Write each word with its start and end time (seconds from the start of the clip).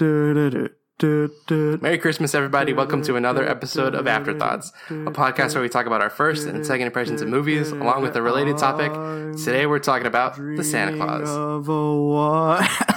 Merry 0.00 1.98
Christmas, 1.98 2.32
everybody. 2.34 2.72
Welcome 2.72 3.02
to 3.02 3.16
another 3.16 3.48
episode 3.48 3.96
of 3.96 4.06
Afterthoughts, 4.06 4.72
a 4.90 5.10
podcast 5.10 5.54
where 5.54 5.62
we 5.62 5.68
talk 5.68 5.86
about 5.86 6.00
our 6.00 6.10
first 6.10 6.46
and 6.46 6.64
second 6.64 6.86
impressions 6.86 7.20
of 7.20 7.28
movies, 7.28 7.72
along 7.72 8.02
with 8.02 8.14
a 8.14 8.22
related 8.22 8.58
topic. 8.58 8.92
Today, 9.44 9.66
we're 9.66 9.80
talking 9.80 10.06
about 10.06 10.36
the 10.36 10.62
Santa 10.62 10.96
Claus. 10.96 11.28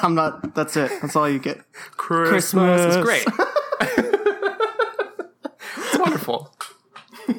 I'm 0.04 0.14
not. 0.14 0.54
That's 0.54 0.78
it. 0.78 0.92
That's 1.02 1.16
all 1.16 1.28
you 1.28 1.40
get. 1.40 1.60
Christmas 1.98 2.96
is 2.96 3.04
great. 3.04 3.26
it's 5.78 5.98
wonderful. 5.98 6.54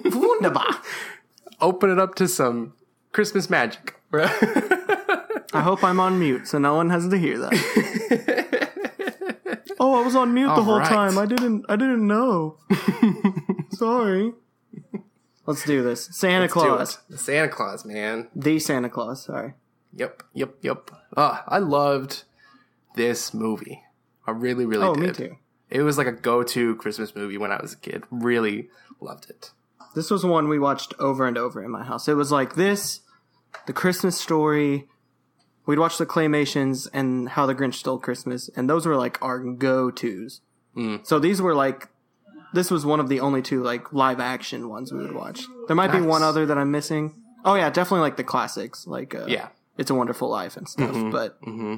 Wunderbar. 0.07 0.81
Open 1.61 1.89
it 1.91 2.01
up 2.01 2.17
to 2.17 2.27
some 2.27 2.73
Christmas 3.13 3.49
magic. 3.49 3.95
I 5.55 5.61
hope 5.61 5.85
I'm 5.85 6.01
on 6.01 6.19
mute 6.19 6.49
so 6.49 6.59
no 6.59 6.75
one 6.75 6.91
has 6.91 7.07
to 7.09 7.17
hear 7.17 7.39
that. 7.39 8.49
Oh, 9.81 10.01
I 10.01 10.05
was 10.05 10.15
on 10.17 10.33
mute 10.35 10.47
the 10.47 10.53
All 10.53 10.63
whole 10.65 10.79
right. 10.79 10.89
time. 10.89 11.19
I 11.19 11.27
didn't. 11.27 11.65
I 11.69 11.77
didn't 11.77 12.07
know. 12.07 12.59
Sorry. 13.71 14.33
Let's 15.47 15.65
do 15.65 15.83
this. 15.83 16.07
Santa 16.13 16.47
Do 16.47 16.53
Claus. 16.53 16.99
Santa 17.17 17.49
Claus, 17.49 17.85
man. 17.85 18.29
The 18.35 18.59
Santa 18.59 18.89
Claus. 18.89 19.25
Sorry. 19.25 19.55
Yep, 19.95 20.23
yep, 20.35 20.55
yep. 20.63 20.91
Ah, 21.17 21.45
I 21.49 21.59
loved 21.59 22.23
this 22.95 23.35
movie. 23.35 23.83
I 24.27 24.31
really, 24.31 24.65
really 24.65 24.87
Oh, 24.87 24.95
did. 24.95 25.03
me 25.03 25.13
too. 25.13 25.37
It 25.69 25.83
was 25.83 25.99
like 25.99 26.07
a 26.07 26.13
go-to 26.13 26.77
Christmas 26.77 27.15
movie 27.17 27.39
when 27.39 27.51
I 27.51 27.61
was 27.61 27.73
a 27.73 27.77
kid. 27.77 28.05
Really 28.11 28.69
loved 29.01 29.29
it. 29.29 29.51
This 29.95 30.11
was 30.11 30.25
one 30.25 30.49
we 30.49 30.59
watched 30.59 30.95
over 30.99 31.27
and 31.27 31.37
over 31.37 31.63
in 31.63 31.71
my 31.71 31.83
house. 31.85 32.09
It 32.09 32.15
was 32.15 32.31
like 32.31 32.55
this, 32.55 33.01
the 33.67 33.73
Christmas 33.73 34.19
story. 34.19 34.89
We'd 35.67 35.79
watch 35.79 35.99
the 35.99 36.07
claymations 36.07 36.89
and 36.93 37.29
How 37.31 37.47
the 37.47 37.55
Grinch 37.55 37.75
Stole 37.75 37.99
Christmas, 37.99 38.51
and 38.57 38.69
those 38.69 38.85
were 38.87 38.97
like 38.97 39.21
our 39.23 39.39
go-tos. 39.39 40.41
Mm. 40.77 41.07
So 41.07 41.19
these 41.19 41.41
were 41.41 41.55
like, 41.55 41.89
this 42.53 42.71
was 42.71 42.85
one 42.85 42.99
of 43.01 43.09
the 43.09 43.21
only 43.21 43.43
two 43.43 43.63
like 43.63 43.93
live 43.93 44.21
action 44.21 44.69
ones 44.69 44.93
we 44.93 44.99
would 44.99 45.15
watch. 45.15 45.43
There 45.69 45.77
might 45.77 45.93
be 45.93 46.01
one 46.01 46.23
other 46.23 46.47
that 46.47 46.59
I'm 46.59 46.71
missing. 46.71 47.15
Oh 47.45 47.55
yeah, 47.55 47.71
definitely 47.71 48.01
like 48.03 48.17
the 48.17 48.25
classics, 48.25 48.87
like 48.87 49.15
uh, 49.15 49.27
Yeah. 49.27 49.49
It's 49.79 49.91
a 49.91 49.95
Wonderful 49.95 50.29
Life 50.29 50.57
and 50.57 50.69
stuff. 50.69 50.95
Mhm. 50.95 51.11
But 51.13 51.39
hmm 51.43 51.77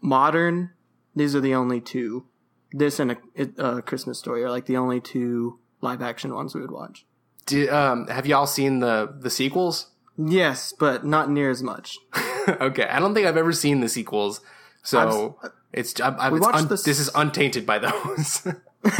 modern, 0.00 0.70
these 1.14 1.34
are 1.34 1.40
the 1.40 1.54
only 1.54 1.80
two. 1.80 2.26
This 2.72 2.98
and 2.98 3.12
a, 3.12 3.16
a 3.58 3.82
Christmas 3.82 4.18
Story 4.18 4.42
are 4.42 4.50
like 4.50 4.66
the 4.66 4.76
only 4.76 5.00
two 5.00 5.58
live 5.80 6.02
action 6.02 6.34
ones 6.34 6.54
we 6.54 6.60
would 6.60 6.70
watch. 6.70 7.04
Did, 7.46 7.68
um, 7.68 8.06
have 8.08 8.26
y'all 8.26 8.46
seen 8.46 8.80
the 8.80 9.14
the 9.20 9.30
sequels? 9.30 9.88
Yes, 10.16 10.72
but 10.78 11.04
not 11.04 11.30
near 11.30 11.50
as 11.50 11.62
much. 11.62 11.98
okay, 12.60 12.84
I 12.84 12.98
don't 13.00 13.14
think 13.14 13.26
I've 13.26 13.36
ever 13.36 13.52
seen 13.52 13.80
the 13.80 13.88
sequels, 13.88 14.40
so 14.82 15.38
it's, 15.72 16.00
I, 16.00 16.08
I, 16.08 16.30
We 16.30 16.38
it's 16.38 16.46
watched 16.46 16.58
un- 16.58 16.68
the 16.68 16.74
s- 16.74 16.82
this 16.82 16.98
is 16.98 17.10
untainted 17.14 17.66
by 17.66 17.78
those. 17.78 18.46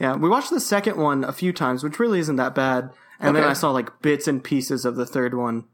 yeah, 0.00 0.16
we 0.16 0.28
watched 0.28 0.50
the 0.50 0.60
second 0.60 0.96
one 0.96 1.24
a 1.24 1.32
few 1.32 1.52
times, 1.52 1.84
which 1.84 1.98
really 1.98 2.18
isn't 2.20 2.36
that 2.36 2.54
bad. 2.54 2.90
And 3.20 3.34
then 3.36 3.44
I 3.44 3.52
saw 3.52 3.70
like 3.70 4.00
bits 4.00 4.28
and 4.28 4.42
pieces 4.42 4.84
of 4.84 4.94
the 4.96 5.04
third 5.04 5.34
one, 5.34 5.64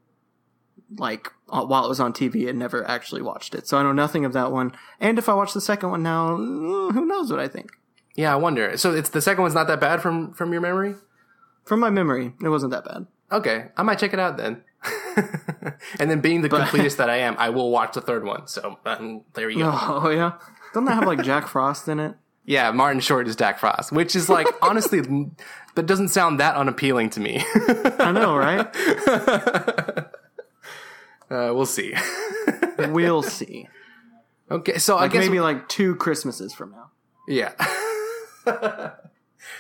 like 0.97 1.31
uh, 1.51 1.65
while 1.65 1.85
it 1.85 1.89
was 1.89 2.01
on 2.01 2.13
TV, 2.13 2.49
and 2.49 2.59
never 2.59 2.87
actually 2.89 3.23
watched 3.23 3.55
it. 3.55 3.69
So 3.69 3.77
I 3.79 3.83
know 3.83 3.93
nothing 3.93 4.25
of 4.25 4.33
that 4.33 4.51
one. 4.51 4.73
And 4.99 5.19
if 5.19 5.29
I 5.29 5.35
watch 5.35 5.53
the 5.53 5.61
second 5.61 5.91
one 5.91 6.03
now, 6.03 6.37
mm, 6.37 6.93
who 6.93 7.05
knows 7.05 7.31
what 7.31 7.41
I 7.41 7.49
think? 7.49 7.71
yeah, 8.17 8.33
I 8.33 8.37
wonder. 8.37 8.77
So 8.77 8.95
it's 8.95 9.11
the 9.11 9.21
second 9.21 9.43
one's 9.43 9.55
not 9.55 9.67
that 9.67 9.81
bad 9.81 10.01
from 10.01 10.33
from 10.33 10.53
your 10.53 10.61
memory. 10.63 10.95
From 11.65 11.81
my 11.81 11.91
memory, 11.91 12.33
it 12.43 12.49
wasn't 12.49 12.73
that 12.73 12.85
bad. 12.85 13.07
Okay, 13.31 13.67
I 13.77 13.83
might 13.83 13.99
check 13.99 14.13
it 14.13 14.21
out 14.21 14.37
then. 14.37 14.63
and 16.01 16.11
then, 16.11 16.21
being 16.21 16.43
the 16.43 16.49
completest 16.49 16.99
that 16.99 17.09
I 17.11 17.17
am, 17.19 17.37
I 17.39 17.51
will 17.51 17.71
watch 17.71 17.95
the 17.95 18.01
third 18.01 18.25
one. 18.25 18.47
So 18.47 18.79
um, 18.85 19.23
there 19.35 19.49
you 19.51 19.61
go. 19.61 19.71
Oh 19.83 20.11
yeah, 20.11 20.33
doesn't 20.73 20.85
that 20.87 20.95
have 20.95 21.07
like 21.07 21.23
Jack 21.23 21.47
Frost 21.49 21.89
in 21.89 21.99
it? 22.01 22.15
Yeah, 22.47 22.71
Martin 22.73 23.01
Short 23.01 23.27
is 23.27 23.37
Jack 23.37 23.59
Frost, 23.59 23.91
which 23.93 24.15
is 24.15 24.29
like 24.29 24.47
honestly, 24.63 25.01
that 25.75 25.87
doesn't 25.87 26.09
sound 26.09 26.41
that 26.41 26.57
unappealing 26.57 27.11
to 27.11 27.21
me. 27.21 27.43
I 27.99 28.13
know, 28.13 28.37
right? 28.37 28.67
uh, 31.31 31.53
we'll 31.55 31.67
see. 31.67 31.95
We'll 32.79 33.23
see. 33.23 33.69
okay, 34.51 34.79
so 34.79 34.97
I 34.97 35.03
Like 35.03 35.13
guess 35.13 35.25
maybe 35.27 35.41
like 35.41 35.69
two 35.69 35.95
Christmases 35.97 36.53
from 36.55 36.73
now. 36.73 36.91
yeah. 37.27 37.53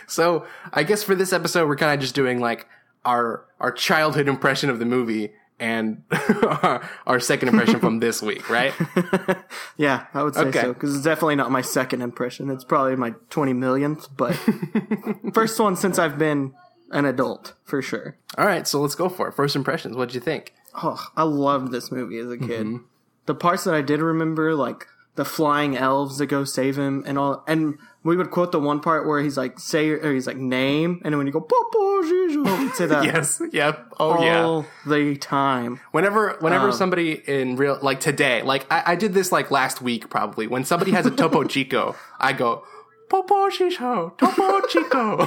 so 0.07 0.47
I 0.73 0.83
guess 0.83 1.03
for 1.03 1.15
this 1.15 1.33
episode, 1.33 1.67
we're 1.69 1.77
kind 1.77 1.95
of 1.95 2.01
just 2.01 2.15
doing 2.15 2.41
like 2.41 2.67
our 3.05 3.45
our 3.61 3.73
childhood 3.73 4.29
impression 4.29 4.69
of 4.71 4.79
the 4.79 4.85
movie 4.85 5.33
and 5.61 6.03
our, 6.11 6.89
our 7.07 7.21
second 7.21 7.49
impression 7.49 7.81
from 7.81 8.01
this 8.01 8.21
week, 8.23 8.49
right? 8.51 8.73
Yeah, 9.77 10.07
I 10.15 10.23
would 10.23 10.35
say 10.35 10.43
Okay. 10.43 10.61
so 10.61 10.73
because 10.73 10.95
it's 10.95 11.05
definitely 11.05 11.37
not 11.37 11.51
my 11.51 11.61
second 11.61 12.03
impression. 12.03 12.49
It's 12.51 12.65
probably 12.65 12.95
my 12.97 13.15
twenty 13.31 13.53
millionth, 13.53 14.09
but 14.17 14.35
first 15.35 15.59
one 15.59 15.75
since 15.77 15.99
I've 15.99 16.19
been 16.19 16.55
an 16.91 17.05
adult 17.05 17.55
for 17.65 17.83
sure. 17.83 18.17
All 18.39 18.47
right, 18.47 18.67
so 18.69 18.81
let's 18.81 18.95
go 18.95 19.09
for 19.09 19.29
it. 19.29 19.35
First 19.35 19.57
impressions. 19.57 19.97
What 19.97 20.09
did 20.09 20.15
you 20.15 20.21
think? 20.21 20.55
Oh, 20.83 21.05
I 21.17 21.23
loved 21.25 21.73
this 21.73 21.91
movie 21.91 22.19
as 22.19 22.31
a 22.31 22.39
kid. 22.39 22.67
Mm-hmm. 22.67 22.85
The 23.27 23.35
parts 23.35 23.65
that 23.65 23.75
I 23.75 23.81
did 23.81 24.01
remember, 24.01 24.55
like 24.55 24.87
the 25.17 25.25
flying 25.25 25.77
elves 25.77 26.19
that 26.19 26.27
go 26.27 26.45
save 26.45 26.77
him 26.77 27.05
and 27.07 27.17
all, 27.19 27.45
and 27.47 27.79
we 28.03 28.17
would 28.17 28.31
quote 28.31 28.51
the 28.53 28.59
one 28.61 28.81
part 28.81 29.07
where 29.07 29.21
he's 29.21 29.37
like 29.37 29.59
say 29.61 29.89
or 29.91 30.13
he's 30.13 30.27
like 30.27 30.37
name, 30.37 31.01
and 31.05 31.13
then 31.13 31.19
when 31.19 31.27
you 31.27 31.33
go 31.33 31.41
Papa 31.41 31.79
we'd 32.05 32.75
say 32.75 32.87
that 32.87 33.05
Yes. 33.05 33.41
Yep. 33.53 33.95
Oh 34.01 34.23
yeah. 34.25 34.43
all 34.45 34.67
the 34.87 35.17
time. 35.17 35.81
Whenever, 35.93 36.37
whenever 36.41 36.67
Um, 36.67 36.73
somebody 36.73 37.13
in 37.27 37.57
real, 37.57 37.79
like 37.81 38.01
today, 38.01 38.43
like 38.43 38.67
I, 38.71 38.83
I 38.93 38.95
did 38.97 39.15
this 39.15 39.31
like 39.33 39.51
last 39.51 39.81
week 39.81 40.11
probably. 40.11 40.47
When 40.49 40.65
somebody 40.65 40.91
has 40.93 41.07
a 41.07 41.11
Topo 41.11 41.45
Chico, 41.53 41.95
I 42.19 42.33
go, 42.33 42.65
Popo 43.09 43.49
Chico, 43.51 44.11
Topo 44.19 44.61
Chico. 44.67 45.17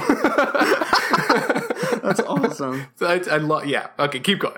That's 2.02 2.20
awesome. 2.20 2.86
so 2.96 3.06
I, 3.06 3.20
I 3.30 3.36
love, 3.38 3.66
yeah. 3.66 3.88
Okay, 3.98 4.20
keep 4.20 4.38
going. 4.40 4.56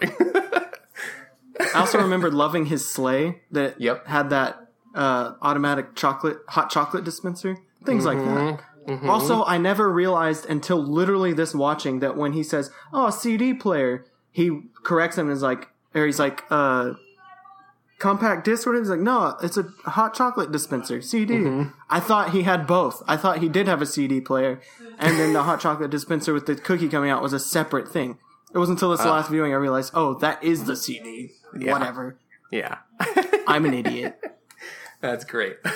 I 1.60 1.72
also 1.74 1.98
remember 1.98 2.30
loving 2.30 2.66
his 2.66 2.88
sleigh 2.88 3.42
that 3.50 3.80
Yep. 3.80 4.06
had 4.06 4.30
that 4.30 4.69
uh, 4.94 5.34
automatic 5.42 5.94
chocolate, 5.94 6.38
hot 6.48 6.70
chocolate 6.70 7.04
dispenser, 7.04 7.58
things 7.84 8.04
like 8.04 8.18
that. 8.18 8.60
Mm-hmm. 8.88 9.08
Also, 9.10 9.44
I 9.44 9.58
never 9.58 9.92
realized 9.92 10.46
until 10.46 10.78
literally 10.78 11.32
this 11.32 11.54
watching 11.54 12.00
that 12.00 12.16
when 12.16 12.32
he 12.32 12.42
says, 12.42 12.70
"Oh, 12.92 13.10
CD 13.10 13.54
player," 13.54 14.06
he 14.30 14.62
corrects 14.82 15.18
him 15.18 15.26
and 15.26 15.36
is 15.36 15.42
like, 15.42 15.68
or 15.94 16.06
he's 16.06 16.18
like, 16.18 16.44
uh, 16.50 16.94
"Compact 17.98 18.44
disc." 18.44 18.66
Or 18.66 18.74
he's 18.74 18.88
like, 18.88 19.00
"No, 19.00 19.36
it's 19.42 19.56
a 19.56 19.64
hot 19.84 20.14
chocolate 20.14 20.50
dispenser, 20.50 21.02
CD." 21.02 21.34
Mm-hmm. 21.34 21.70
I 21.88 22.00
thought 22.00 22.30
he 22.30 22.42
had 22.42 22.66
both. 22.66 23.02
I 23.06 23.16
thought 23.16 23.38
he 23.38 23.48
did 23.48 23.68
have 23.68 23.82
a 23.82 23.86
CD 23.86 24.20
player, 24.20 24.60
and 24.98 25.18
then 25.18 25.32
the 25.34 25.42
hot 25.42 25.60
chocolate 25.60 25.90
dispenser 25.90 26.32
with 26.32 26.46
the 26.46 26.56
cookie 26.56 26.88
coming 26.88 27.10
out 27.10 27.22
was 27.22 27.32
a 27.32 27.40
separate 27.40 27.88
thing. 27.88 28.18
It 28.52 28.58
wasn't 28.58 28.78
until 28.78 28.90
this 28.90 29.04
last 29.04 29.30
viewing 29.30 29.52
I 29.52 29.56
realized, 29.56 29.92
oh, 29.94 30.14
that 30.14 30.42
is 30.42 30.64
the 30.64 30.74
CD. 30.74 31.30
Yeah. 31.56 31.72
Whatever. 31.72 32.18
yeah. 32.50 32.78
I'm 33.46 33.64
an 33.64 33.74
idiot. 33.74 34.18
That's 35.00 35.24
great. 35.24 35.56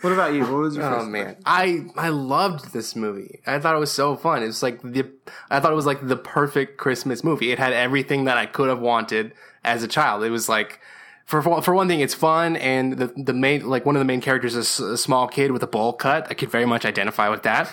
What 0.00 0.12
about 0.12 0.32
you? 0.32 0.42
What 0.42 0.52
was 0.60 0.76
your 0.76 0.84
Oh 0.84 0.98
first? 1.00 1.08
man, 1.10 1.36
I 1.44 1.86
I 1.96 2.10
loved 2.10 2.72
this 2.72 2.94
movie. 2.94 3.40
I 3.48 3.58
thought 3.58 3.74
it 3.74 3.80
was 3.80 3.90
so 3.90 4.14
fun. 4.14 4.44
It 4.44 4.46
was 4.46 4.62
like 4.62 4.80
the 4.80 5.10
I 5.50 5.58
thought 5.58 5.72
it 5.72 5.74
was 5.74 5.86
like 5.86 6.06
the 6.06 6.16
perfect 6.16 6.78
Christmas 6.78 7.24
movie. 7.24 7.50
It 7.50 7.58
had 7.58 7.72
everything 7.72 8.24
that 8.26 8.38
I 8.38 8.46
could 8.46 8.68
have 8.68 8.78
wanted 8.78 9.32
as 9.64 9.82
a 9.82 9.88
child. 9.88 10.22
It 10.22 10.30
was 10.30 10.48
like 10.48 10.78
for 11.24 11.42
for 11.42 11.74
one 11.74 11.88
thing, 11.88 11.98
it's 11.98 12.14
fun, 12.14 12.54
and 12.58 12.92
the 12.92 13.08
the 13.16 13.32
main 13.32 13.68
like 13.68 13.84
one 13.84 13.96
of 13.96 14.00
the 14.00 14.04
main 14.04 14.20
characters 14.20 14.54
is 14.54 14.78
a 14.78 14.96
small 14.96 15.26
kid 15.26 15.50
with 15.50 15.64
a 15.64 15.66
bowl 15.66 15.92
cut. 15.94 16.28
I 16.30 16.34
could 16.34 16.48
very 16.52 16.64
much 16.64 16.84
identify 16.86 17.28
with 17.28 17.42
that. 17.42 17.72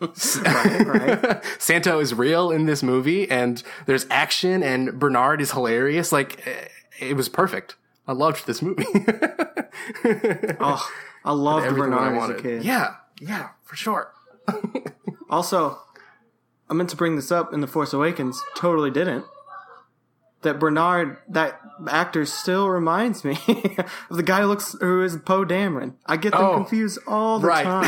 right? 0.00 1.44
Santa 1.58 1.98
is 1.98 2.14
real 2.14 2.50
in 2.50 2.64
this 2.64 2.82
movie, 2.82 3.30
and 3.30 3.62
there's 3.84 4.06
action, 4.10 4.62
and 4.62 4.98
Bernard 4.98 5.42
is 5.42 5.52
hilarious. 5.52 6.12
Like 6.12 6.46
eh, 6.46 6.68
it 6.98 7.14
was 7.14 7.28
perfect. 7.28 7.76
I 8.08 8.12
loved 8.12 8.46
this 8.46 8.60
movie. 8.62 8.84
Oh, 10.60 10.90
I 11.24 11.32
loved 11.32 11.66
I 11.66 11.70
Bernard 11.70 12.16
as 12.18 12.30
a 12.30 12.42
kid. 12.42 12.64
Yeah, 12.64 12.94
yeah, 13.20 13.50
for 13.64 13.76
sure. 13.76 14.12
Also, 15.30 15.78
I 16.70 16.74
meant 16.74 16.88
to 16.90 16.96
bring 16.96 17.16
this 17.16 17.30
up 17.30 17.52
in 17.52 17.60
The 17.60 17.66
Force 17.66 17.92
Awakens. 17.92 18.42
Totally 18.56 18.90
didn't. 18.90 19.24
That 20.42 20.58
Bernard, 20.58 21.18
that 21.28 21.60
actor, 21.86 22.24
still 22.24 22.68
reminds 22.70 23.24
me 23.24 23.32
of 24.10 24.16
the 24.16 24.22
guy 24.22 24.40
who 24.40 24.46
looks 24.46 24.74
who 24.80 25.02
is 25.02 25.16
Poe 25.18 25.44
Dameron. 25.44 25.94
I 26.06 26.16
get 26.16 26.32
them 26.32 26.40
Oh, 26.42 26.54
confused 26.54 26.98
all 27.06 27.38
the 27.40 27.46
right. 27.48 27.64
time. 27.64 27.84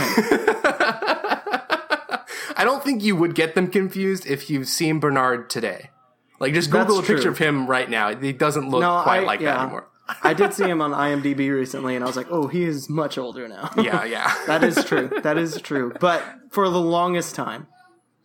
I 2.57 2.63
don't 2.65 2.85
think 2.85 3.03
you 3.03 3.17
would 3.17 3.35
get 3.35 3.55
them 3.55 3.69
confused 3.69 4.27
if 4.27 4.51
you've 4.51 4.69
seen 4.69 5.01
Bernard 5.01 5.49
today. 5.49 5.91
Like, 6.39 6.53
just 6.55 6.71
Google 6.71 6.97
That's 6.97 7.09
a 7.09 7.13
picture 7.13 7.23
true. 7.25 7.31
of 7.33 7.39
him 7.39 7.67
right 7.67 7.89
now. 7.89 8.15
He 8.15 8.33
doesn't 8.33 8.69
look 8.69 8.81
No, 8.83 9.01
quite 9.03 9.23
I- 9.23 9.25
like 9.25 9.41
that 9.41 9.61
anymore. 9.61 9.87
I 10.23 10.35
did 10.35 10.53
see 10.55 10.65
him 10.65 10.81
on 10.83 10.93
IMDb 10.93 11.51
recently, 11.53 11.95
and 11.95 12.05
I 12.05 12.07
was 12.07 12.17
like, 12.17 12.29
"Oh, 12.31 12.47
he 12.47 12.65
is 12.65 12.89
much 12.89 13.19
older 13.19 13.49
now." 13.49 13.71
Yeah, 13.77 14.05
yeah. 14.05 14.35
that 14.47 14.63
is 14.65 14.85
true. 14.85 15.09
That 15.23 15.39
is 15.39 15.61
true. 15.61 15.93
But 16.01 16.23
for 16.51 16.69
the 16.69 16.81
longest 16.81 17.35
time, 17.35 17.67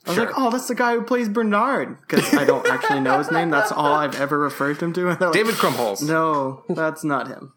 I 0.05 0.09
was 0.09 0.15
Sure. 0.15 0.25
like, 0.27 0.35
"Oh, 0.37 0.49
that's 0.51 0.67
the 0.67 0.75
guy 0.75 0.93
who 0.95 1.03
plays 1.03 1.29
Bernard," 1.29 1.97
because 2.01 2.33
I 2.33 2.45
don't 2.45 2.67
actually 2.67 2.99
know 3.01 3.17
his 3.17 3.31
name. 3.31 3.49
That's 3.49 3.71
all 3.71 3.93
I've 3.93 4.19
ever 4.19 4.37
referred 4.39 4.81
him 4.81 4.93
to. 4.93 5.09
And 5.09 5.21
like, 5.21 5.33
David 5.33 5.55
Krumholtz. 5.55 6.01
No, 6.07 6.63
that's 6.69 7.03
not 7.03 7.27
him. 7.27 7.53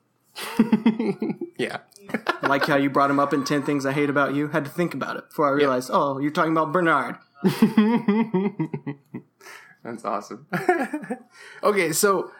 Yeah. 1.58 1.78
like 2.42 2.64
how 2.66 2.76
you 2.76 2.88
brought 2.88 3.10
him 3.10 3.18
up 3.18 3.34
in 3.34 3.42
10 3.44 3.64
Things 3.64 3.84
I 3.84 3.90
Hate 3.92 4.08
About 4.08 4.32
You. 4.32 4.46
Had 4.48 4.64
to 4.64 4.70
think 4.70 4.94
about 4.94 5.16
it 5.16 5.28
before 5.28 5.48
I 5.48 5.50
realized, 5.50 5.90
oh, 5.92 6.18
you're 6.20 6.30
talking 6.30 6.52
about 6.52 6.70
Bernard. 6.72 7.16
That's 9.84 10.04
awesome. 10.04 10.46
okay, 11.62 11.92
so 11.92 12.30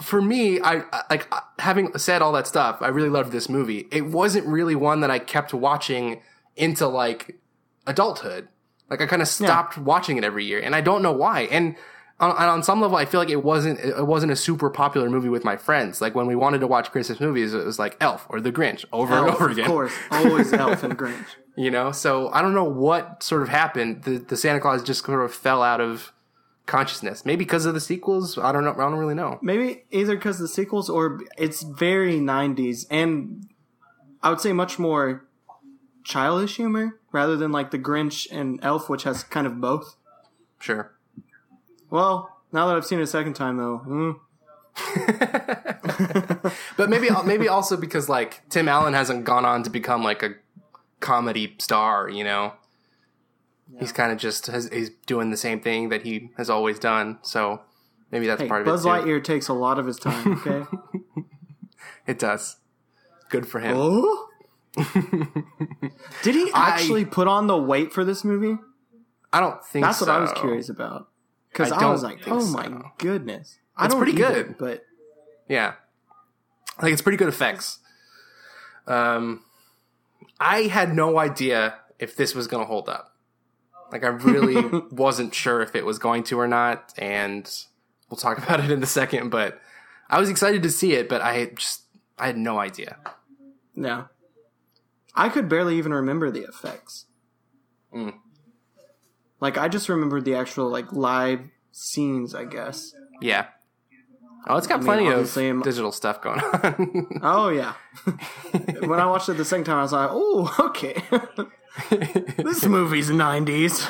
for 0.00 0.22
me, 0.22 0.60
I 0.60 0.84
like 1.10 1.28
uh, 1.32 1.40
having 1.58 1.96
said 1.98 2.22
all 2.22 2.32
that 2.32 2.46
stuff. 2.46 2.78
I 2.80 2.88
really 2.88 3.08
loved 3.08 3.32
this 3.32 3.48
movie. 3.48 3.88
It 3.90 4.06
wasn't 4.06 4.46
really 4.46 4.74
one 4.74 5.00
that 5.00 5.10
I 5.10 5.18
kept 5.18 5.52
watching 5.52 6.22
into 6.56 6.86
like 6.86 7.38
adulthood. 7.86 8.48
Like 8.88 9.00
I 9.00 9.06
kind 9.06 9.22
of 9.22 9.28
stopped 9.28 9.78
watching 9.78 10.16
it 10.16 10.24
every 10.24 10.44
year, 10.44 10.60
and 10.60 10.74
I 10.74 10.80
don't 10.80 11.02
know 11.02 11.12
why. 11.12 11.42
And 11.42 11.76
on, 12.20 12.30
on 12.30 12.62
some 12.62 12.80
level, 12.80 12.96
I 12.96 13.04
feel 13.04 13.20
like 13.20 13.30
it 13.30 13.42
wasn't 13.44 13.80
it 13.80 14.06
wasn't 14.06 14.32
a 14.32 14.36
super 14.36 14.70
popular 14.70 15.10
movie 15.10 15.28
with 15.28 15.44
my 15.44 15.56
friends. 15.56 16.00
Like 16.00 16.14
when 16.14 16.26
we 16.26 16.36
wanted 16.36 16.60
to 16.60 16.66
watch 16.66 16.90
Christmas 16.90 17.20
movies, 17.20 17.52
it 17.54 17.64
was 17.64 17.78
like 17.78 17.96
Elf 18.00 18.26
or 18.28 18.40
The 18.40 18.52
Grinch 18.52 18.84
over 18.92 19.14
and 19.14 19.34
over 19.34 19.50
again. 19.50 19.64
of 19.64 19.70
course. 19.70 19.92
Always 20.10 20.52
Elf 20.52 20.82
and 20.82 20.98
Grinch. 20.98 21.26
you 21.56 21.70
know 21.70 21.92
so 21.92 22.30
i 22.32 22.40
don't 22.40 22.54
know 22.54 22.64
what 22.64 23.22
sort 23.22 23.42
of 23.42 23.48
happened 23.48 24.02
the, 24.04 24.18
the 24.18 24.36
santa 24.36 24.60
claus 24.60 24.82
just 24.82 25.04
sort 25.04 25.22
of 25.22 25.34
fell 25.34 25.62
out 25.62 25.80
of 25.80 26.12
consciousness. 26.66 27.24
Maybe 27.24 27.44
because 27.44 27.66
of 27.66 27.74
the 27.74 27.80
sequels 27.80 28.38
i 28.38 28.52
don't 28.52 28.64
know 28.64 28.72
i 28.72 28.76
don't 28.76 28.94
really 28.94 29.14
know. 29.14 29.38
Maybe 29.42 29.84
either 29.90 30.16
because 30.16 30.38
the 30.38 30.48
sequels 30.48 30.88
or 30.88 31.20
it's 31.36 31.62
very 31.62 32.18
90s 32.20 32.86
and 32.90 33.48
I 34.22 34.30
would 34.30 34.40
say 34.40 34.52
much 34.52 34.78
more 34.78 35.24
childish 36.04 36.56
humor 36.56 37.00
rather 37.10 37.36
than 37.36 37.50
like 37.50 37.72
the 37.72 37.78
Grinch 37.78 38.28
and 38.30 38.60
Elf, 38.62 38.88
which 38.88 39.02
has 39.02 39.24
kind 39.24 39.46
of 39.46 39.60
both. 39.60 39.96
sure. 40.60 40.92
Well, 41.90 42.38
now 42.52 42.68
that 42.68 42.76
I've 42.76 42.86
seen 42.86 43.00
it 43.00 43.02
a 43.02 43.06
second 43.06 43.34
time 43.34 43.56
though, 43.58 43.78
hmm, 43.78 44.12
but 46.76 46.88
maybe 46.88 47.08
maybe 47.26 47.46
also 47.46 47.76
because 47.76 48.08
like 48.08 48.40
tim 48.48 48.68
allen 48.68 48.94
hasn't 48.94 49.24
gone 49.24 49.44
on 49.44 49.62
to 49.62 49.68
become 49.68 50.02
like 50.02 50.22
a 50.22 50.30
comedy 51.00 51.54
star 51.58 52.08
you 52.08 52.24
know 52.24 52.54
he's 53.78 53.92
kind 53.92 54.12
of 54.12 54.18
just 54.18 54.46
has, 54.46 54.68
he's 54.72 54.90
doing 55.06 55.30
the 55.30 55.36
same 55.36 55.60
thing 55.60 55.88
that 55.88 56.02
he 56.02 56.30
has 56.36 56.50
always 56.50 56.78
done 56.78 57.18
so 57.22 57.60
maybe 58.10 58.26
that's 58.26 58.42
hey, 58.42 58.48
part 58.48 58.62
of 58.62 58.66
Buzz 58.66 58.84
it 58.84 58.88
too. 58.88 58.94
Lightyear 58.94 59.24
takes 59.24 59.48
a 59.48 59.54
lot 59.54 59.78
of 59.78 59.86
his 59.86 59.98
time. 59.98 60.40
Okay. 60.46 60.66
it 62.06 62.18
does 62.18 62.56
good 63.28 63.46
for 63.46 63.60
him 63.60 63.76
oh. 63.76 64.28
Did 66.22 66.34
he 66.34 66.50
actually 66.54 67.04
put 67.04 67.28
on 67.28 67.46
the 67.46 67.56
weight 67.56 67.92
for 67.92 68.04
this 68.04 68.24
movie? 68.24 68.58
i 69.32 69.40
don't 69.40 69.64
think 69.64 69.84
That's 69.84 70.00
what 70.00 70.10
I 70.10 70.18
was 70.18 70.32
curious 70.32 70.68
about. 70.68 71.08
Because 71.50 71.72
I 71.72 71.82
I, 71.82 71.90
was 71.90 72.02
like, 72.02 72.20
oh 72.26 72.46
my 72.50 72.64
so. 72.64 72.82
goodness. 72.98 73.58
I 73.76 73.86
It's 73.86 73.94
pretty 73.94 74.12
good. 74.12 74.56
but 74.58 74.84
Yeah. 75.48 75.74
Like 76.80 76.92
it's 76.92 77.02
pretty 77.02 77.18
good 77.18 77.28
effects. 77.28 77.80
Um 78.86 79.44
I 80.40 80.62
had 80.62 80.94
no 80.94 81.18
idea 81.18 81.78
if 81.98 82.16
this 82.16 82.34
was 82.34 82.48
going 82.48 82.62
to 82.62 82.66
hold 82.66 82.88
up. 82.88 83.11
Like 83.92 84.04
I 84.04 84.08
really 84.08 84.82
wasn't 84.90 85.34
sure 85.34 85.60
if 85.60 85.74
it 85.76 85.84
was 85.84 85.98
going 85.98 86.24
to 86.24 86.40
or 86.40 86.48
not 86.48 86.92
and 86.98 87.48
we'll 88.10 88.16
talk 88.18 88.38
about 88.42 88.60
it 88.60 88.70
in 88.70 88.82
a 88.82 88.86
second, 88.86 89.28
but 89.30 89.60
I 90.10 90.18
was 90.18 90.28
excited 90.30 90.62
to 90.64 90.70
see 90.70 90.94
it, 90.94 91.08
but 91.08 91.20
I 91.20 91.46
just 91.54 91.82
I 92.18 92.26
had 92.26 92.36
no 92.36 92.58
idea. 92.58 92.96
yeah. 93.74 94.04
I 95.14 95.28
could 95.28 95.46
barely 95.48 95.76
even 95.76 95.92
remember 95.92 96.30
the 96.30 96.44
effects. 96.44 97.04
Mm. 97.94 98.14
Like 99.40 99.58
I 99.58 99.68
just 99.68 99.90
remembered 99.90 100.24
the 100.24 100.34
actual 100.36 100.68
like 100.70 100.90
live 100.92 101.40
scenes, 101.70 102.34
I 102.34 102.44
guess. 102.44 102.94
Yeah. 103.20 103.46
Oh, 104.48 104.56
it's 104.56 104.66
got 104.66 104.78
mean, 104.80 104.86
plenty 104.86 105.06
of 105.08 105.12
obviously, 105.12 105.46
I'm- 105.48 105.60
digital 105.62 105.92
stuff 105.92 106.20
going 106.22 106.40
on. 106.40 107.20
Oh 107.22 107.48
yeah. 107.50 107.74
when 108.80 108.98
I 109.00 109.06
watched 109.06 109.28
it 109.28 109.34
the 109.34 109.44
second 109.44 109.64
time, 109.66 109.78
I 109.78 109.82
was 109.82 109.92
like, 109.92 110.08
"Oh, 110.10 110.54
okay, 110.58 110.96
this 111.90 112.64
movie's 112.64 113.10
'90s." 113.10 113.88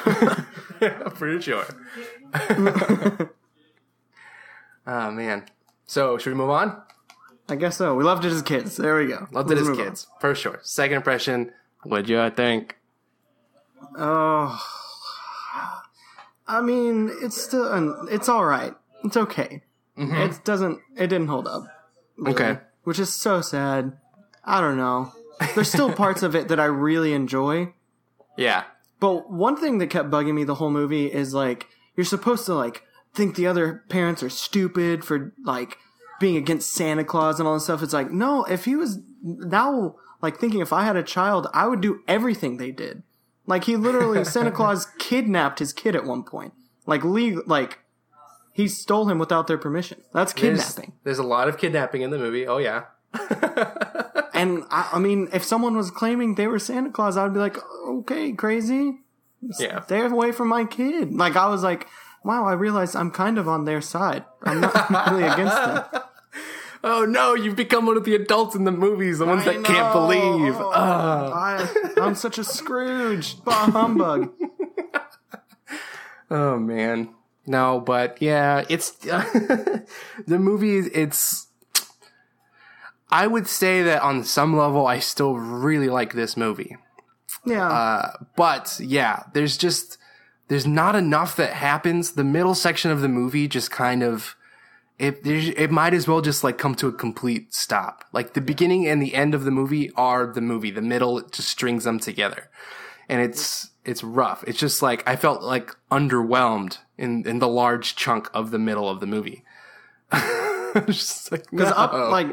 I'm 0.80 1.12
pretty 1.12 1.40
sure. 1.42 1.64
oh 4.86 5.10
man. 5.10 5.44
So, 5.86 6.16
should 6.18 6.30
we 6.30 6.36
move 6.36 6.50
on? 6.50 6.80
I 7.48 7.56
guess 7.56 7.76
so. 7.76 7.94
We 7.94 8.04
loved 8.04 8.24
it 8.24 8.32
as 8.32 8.42
kids. 8.42 8.76
There 8.76 8.96
we 8.96 9.06
go. 9.08 9.26
Loved 9.32 9.50
it 9.50 9.56
Let's 9.56 9.62
as 9.62 9.68
move 9.68 9.78
on. 9.80 9.84
kids, 9.86 10.06
for 10.20 10.34
sure. 10.34 10.60
Second 10.62 10.96
impression, 10.98 11.52
what'd 11.82 12.08
you 12.08 12.30
think? 12.30 12.76
Oh, 13.98 14.58
I 16.46 16.60
mean, 16.62 17.10
it's 17.20 17.40
still 17.40 17.70
un- 17.70 18.08
it's 18.10 18.28
all 18.28 18.44
right. 18.44 18.74
It's 19.04 19.16
okay. 19.16 19.62
Mm-hmm. 19.98 20.14
It 20.14 20.44
doesn't. 20.44 20.80
It 20.96 21.08
didn't 21.08 21.28
hold 21.28 21.46
up. 21.46 21.64
really, 22.16 22.32
Okay. 22.34 22.60
which 22.84 22.98
is 22.98 23.12
so 23.12 23.40
sad. 23.40 23.98
I 24.44 24.60
don't 24.60 24.76
know. 24.76 25.12
There's 25.54 25.68
still 25.68 25.92
parts 25.92 26.22
of 26.22 26.34
it 26.34 26.48
that 26.48 26.60
I 26.60 26.64
really 26.66 27.12
enjoy. 27.12 27.72
Yeah. 28.36 28.64
But 29.00 29.30
one 29.30 29.56
thing 29.56 29.78
that 29.78 29.88
kept 29.88 30.10
bugging 30.10 30.34
me 30.34 30.44
the 30.44 30.54
whole 30.56 30.70
movie 30.70 31.06
is 31.12 31.34
like 31.34 31.66
you're 31.96 32.04
supposed 32.04 32.46
to 32.46 32.54
like 32.54 32.82
think 33.14 33.34
the 33.34 33.46
other 33.46 33.84
parents 33.88 34.22
are 34.22 34.30
stupid 34.30 35.04
for 35.04 35.34
like 35.44 35.76
being 36.20 36.36
against 36.36 36.72
Santa 36.72 37.04
Claus 37.04 37.38
and 37.38 37.48
all 37.48 37.54
this 37.54 37.64
stuff. 37.64 37.82
It's 37.82 37.92
like 37.92 38.10
no, 38.10 38.44
if 38.44 38.64
he 38.64 38.76
was 38.76 38.98
now 39.22 39.96
like 40.20 40.38
thinking 40.38 40.60
if 40.60 40.72
I 40.72 40.84
had 40.84 40.96
a 40.96 41.02
child, 41.02 41.48
I 41.52 41.66
would 41.66 41.80
do 41.80 42.00
everything 42.06 42.56
they 42.56 42.70
did. 42.70 43.02
Like 43.46 43.64
he 43.64 43.76
literally 43.76 44.24
Santa 44.24 44.52
Claus 44.52 44.86
kidnapped 44.98 45.58
his 45.58 45.72
kid 45.72 45.96
at 45.96 46.04
one 46.04 46.22
point. 46.22 46.52
Like 46.86 47.04
legal 47.04 47.42
like 47.46 47.80
he 48.52 48.68
stole 48.68 49.08
him 49.08 49.18
without 49.18 49.46
their 49.46 49.58
permission. 49.58 50.02
That's 50.12 50.32
There's, 50.32 50.60
kidnapping. 50.60 50.92
there's 51.04 51.18
a 51.18 51.22
lot 51.24 51.48
of 51.48 51.58
kidnapping 51.58 52.02
in 52.02 52.10
the 52.10 52.18
movie. 52.18 52.46
Oh 52.46 52.58
yeah. 52.58 52.84
And 54.42 54.64
I, 54.70 54.90
I 54.94 54.98
mean, 54.98 55.28
if 55.32 55.44
someone 55.44 55.76
was 55.76 55.90
claiming 55.92 56.34
they 56.34 56.48
were 56.48 56.58
Santa 56.58 56.90
Claus, 56.90 57.16
I'd 57.16 57.32
be 57.32 57.38
like, 57.38 57.58
okay, 57.86 58.32
crazy. 58.32 58.98
Yeah. 59.58 59.82
stay 59.82 60.00
away 60.00 60.32
from 60.32 60.48
my 60.48 60.64
kid. 60.64 61.12
Like 61.14 61.36
I 61.36 61.46
was 61.46 61.62
like, 61.62 61.86
wow, 62.24 62.44
I 62.46 62.52
realized 62.52 62.96
I'm 62.96 63.10
kind 63.10 63.38
of 63.38 63.46
on 63.48 63.64
their 63.64 63.80
side. 63.80 64.24
I'm 64.42 64.60
not 64.60 65.10
really 65.10 65.24
against 65.24 65.56
them. 65.56 65.84
Oh 66.84 67.04
no, 67.04 67.34
you've 67.34 67.54
become 67.54 67.86
one 67.86 67.96
of 67.96 68.02
the 68.02 68.16
adults 68.16 68.56
in 68.56 68.64
the 68.64 68.72
movies, 68.72 69.20
the 69.20 69.24
ones 69.24 69.46
I 69.46 69.52
that 69.52 69.64
can't 69.64 69.92
believe. 69.92 70.56
Oh. 70.56 70.72
I, 70.72 71.68
I'm 71.98 72.16
such 72.16 72.38
a 72.38 72.42
Scrooge. 72.42 73.40
Bah 73.44 73.70
humbug. 73.70 74.32
Oh 76.28 76.58
man. 76.58 77.10
No, 77.46 77.78
but 77.78 78.20
yeah, 78.20 78.64
it's 78.68 78.90
the 78.90 79.84
movie 80.26 80.78
it's 80.78 81.46
I 83.12 83.26
would 83.26 83.46
say 83.46 83.82
that 83.82 84.02
on 84.02 84.24
some 84.24 84.56
level 84.56 84.86
I 84.86 84.98
still 84.98 85.36
really 85.36 85.88
like 85.88 86.14
this 86.14 86.36
movie. 86.36 86.76
Yeah. 87.44 87.68
Uh, 87.68 88.12
but 88.36 88.78
yeah, 88.80 89.24
there's 89.34 89.56
just 89.56 89.98
there's 90.48 90.66
not 90.66 90.96
enough 90.96 91.36
that 91.36 91.52
happens. 91.52 92.12
The 92.12 92.24
middle 92.24 92.54
section 92.54 92.90
of 92.90 93.00
the 93.00 93.08
movie 93.08 93.48
just 93.48 93.70
kind 93.70 94.02
of 94.02 94.34
it 94.98 95.20
it 95.26 95.70
might 95.70 95.94
as 95.94 96.06
well 96.08 96.20
just 96.20 96.42
like 96.44 96.58
come 96.58 96.74
to 96.76 96.88
a 96.88 96.92
complete 96.92 97.52
stop. 97.52 98.04
Like 98.12 98.34
the 98.34 98.40
beginning 98.40 98.86
and 98.86 99.02
the 99.02 99.14
end 99.14 99.34
of 99.34 99.44
the 99.44 99.50
movie 99.50 99.90
are 99.96 100.26
the 100.26 100.40
movie. 100.40 100.70
The 100.70 100.82
middle 100.82 101.20
just 101.28 101.48
strings 101.48 101.84
them 101.84 101.98
together, 101.98 102.48
and 103.08 103.20
it's 103.20 103.70
it's 103.84 104.04
rough. 104.04 104.44
It's 104.46 104.58
just 104.58 104.80
like 104.80 105.06
I 105.08 105.16
felt 105.16 105.42
like 105.42 105.70
underwhelmed 105.90 106.78
in 106.96 107.26
in 107.26 107.40
the 107.40 107.48
large 107.48 107.96
chunk 107.96 108.30
of 108.32 108.50
the 108.50 108.58
middle 108.58 108.88
of 108.88 109.00
the 109.00 109.06
movie. 109.06 109.44
Just 110.86 111.30
like 111.32 111.50
Because 111.50 111.70
no. 111.70 111.76
up 111.76 111.92
like 112.10 112.28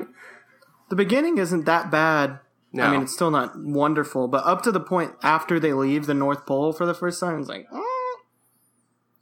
the 0.90 0.96
beginning 0.96 1.38
isn't 1.38 1.66
that 1.66 1.90
bad. 1.92 2.40
I 2.78 2.92
mean, 2.92 3.02
it's 3.02 3.14
still 3.14 3.32
not 3.32 3.58
wonderful, 3.58 4.28
but 4.28 4.46
up 4.46 4.62
to 4.64 4.72
the 4.72 4.80
point 4.80 5.14
after 5.24 5.60
they 5.60 5.74
leave 5.74 6.06
the 6.06 6.14
North 6.14 6.46
Pole 6.46 6.72
for 6.72 6.86
the 6.86 6.94
first 6.94 7.20
time, 7.20 7.40
it's 7.40 7.50
like 7.50 7.68
"Mm." 7.72 7.84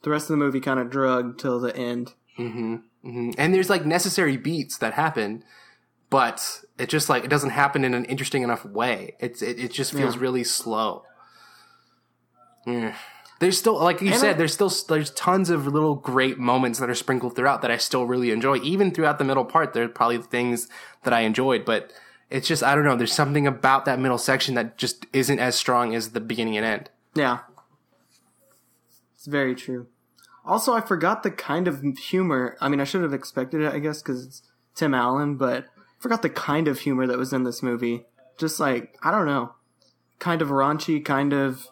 the 0.04 0.10
rest 0.10 0.26
of 0.26 0.30
the 0.34 0.38
movie 0.38 0.60
kind 0.60 0.80
of 0.80 0.90
drug 0.90 1.38
till 1.38 1.60
the 1.60 1.76
end. 1.76 2.14
Mhm. 2.38 2.84
and 3.38 3.54
there's 3.54 3.70
like 3.70 3.84
necessary 3.86 4.38
beats 4.38 4.78
that 4.78 4.94
happen 4.94 5.44
but 6.12 6.62
it 6.78 6.88
just 6.88 7.10
like 7.10 7.24
it 7.24 7.30
doesn't 7.30 7.50
happen 7.50 7.84
in 7.84 7.94
an 7.96 8.06
interesting 8.06 8.44
enough 8.44 8.64
way 8.64 9.16
it's 9.20 9.42
it, 9.42 9.58
it 9.58 9.72
just 9.72 9.92
feels 9.94 10.16
Yeah. 10.16 10.22
really 10.22 10.44
slow 10.44 11.04
Mm. 12.68 12.94
There's 13.40 13.58
still 13.58 13.80
like 13.80 14.02
you 14.02 14.10
And 14.12 14.20
said 14.20 14.36
I- 14.36 14.38
there's 14.38 14.54
still 14.54 14.72
there's 14.90 15.12
tons 15.12 15.50
of 15.50 15.68
little 15.68 15.96
great 15.96 16.38
moments 16.40 16.80
that 16.80 16.90
are 16.90 16.96
sprinkled 16.96 17.36
throughout 17.36 17.62
that 17.62 17.72
i 17.72 17.78
still 17.78 18.06
really 18.06 18.32
enjoy 18.32 18.58
even 18.58 18.92
throughout 18.92 19.18
the 19.20 19.24
middle 19.24 19.46
part 19.46 19.74
there's 19.74 19.92
probably 19.94 20.18
things 20.20 20.68
that 21.04 21.14
i 21.14 21.22
enjoyed 21.22 21.64
but 21.66 21.92
it's 22.30 22.48
just 22.48 22.64
i 22.64 22.74
don't 22.76 22.84
know 22.86 22.96
there's 22.96 23.14
something 23.14 23.46
about 23.48 23.86
that 23.86 24.00
middle 24.00 24.18
section 24.18 24.56
that 24.56 24.78
just 24.78 25.06
isn't 25.14 25.40
as 25.40 25.56
strong 25.56 25.94
as 25.96 26.10
the 26.10 26.20
beginning 26.20 26.58
and 26.58 26.66
end 26.66 26.90
Yeah. 27.16 27.40
It's 29.16 29.26
very 29.26 29.56
true. 29.56 29.88
Also, 30.46 30.74
I 30.74 30.82
forgot 30.82 31.24
the 31.24 31.32
kind 31.32 31.68
of 31.68 31.82
humor. 31.98 32.56
I 32.62 32.70
mean, 32.70 32.80
I 32.80 32.86
should 32.86 33.02
have 33.02 33.14
expected 33.14 33.62
it, 33.62 33.74
I 33.74 33.80
guess, 33.80 34.02
because 34.02 34.26
it's 34.26 34.42
Tim 34.76 34.94
Allen, 34.94 35.36
but 35.36 35.66
I 35.66 35.68
forgot 36.00 36.22
the 36.22 36.30
kind 36.30 36.68
of 36.68 36.80
humor 36.80 37.06
that 37.08 37.18
was 37.18 37.34
in 37.34 37.44
this 37.44 37.62
movie. 37.64 38.06
Just 38.38 38.60
like, 38.60 38.96
I 39.04 39.12
don't 39.12 39.26
know. 39.26 39.56
Kind 40.20 40.42
of 40.42 40.50
raunchy, 40.50 41.04
kind 41.04 41.34
of. 41.34 41.68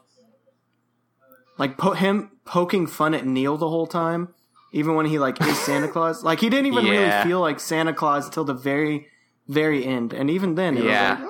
Like, 1.57 1.77
po- 1.77 1.93
him 1.93 2.31
poking 2.45 2.85
fun 2.87 3.13
at 3.13 3.25
Neil 3.25 3.57
the 3.57 3.69
whole 3.69 3.87
time, 3.87 4.29
even 4.73 4.95
when 4.95 5.05
he, 5.05 5.17
like, 5.19 5.39
is 5.41 5.57
Santa 5.59 5.87
Claus. 5.87 6.23
Like, 6.23 6.39
he 6.41 6.49
didn't 6.49 6.67
even 6.67 6.85
Yeah. 6.85 6.91
really 6.91 7.23
feel 7.29 7.39
like 7.39 7.59
Santa 7.59 7.93
Claus 7.93 8.29
till 8.29 8.43
the 8.43 8.53
very, 8.53 9.07
very 9.47 9.85
end. 9.85 10.13
And 10.13 10.29
even 10.29 10.55
then, 10.55 10.77
it 10.77 10.83
Yeah. 10.83 11.21
was 11.21 11.29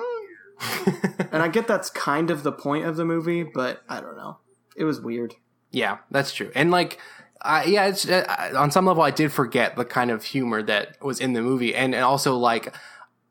"Mm, 0.94 1.28
and 1.32 1.42
I 1.42 1.48
get 1.48 1.66
that's 1.68 1.90
kind 1.90 2.30
of 2.30 2.42
the 2.42 2.52
point 2.52 2.86
of 2.86 2.96
the 2.96 3.04
movie, 3.04 3.42
but 3.44 3.82
I 3.88 4.00
don't 4.00 4.16
know. 4.16 4.38
It 4.76 4.84
was 4.84 5.00
weird. 5.00 5.34
Yeah, 5.70 5.98
that's 6.10 6.32
true. 6.32 6.50
And 6.54 6.70
like, 6.70 6.98
uh, 7.42 7.62
yeah, 7.66 7.86
it's 7.86 8.08
uh, 8.08 8.52
on 8.56 8.70
some 8.70 8.86
level 8.86 9.02
I 9.02 9.10
did 9.10 9.30
forget 9.32 9.76
the 9.76 9.84
kind 9.84 10.10
of 10.10 10.24
humor 10.24 10.62
that 10.62 10.96
was 11.02 11.20
in 11.20 11.34
the 11.34 11.42
movie, 11.42 11.74
and, 11.74 11.94
and 11.94 12.02
also 12.04 12.36
like. 12.36 12.74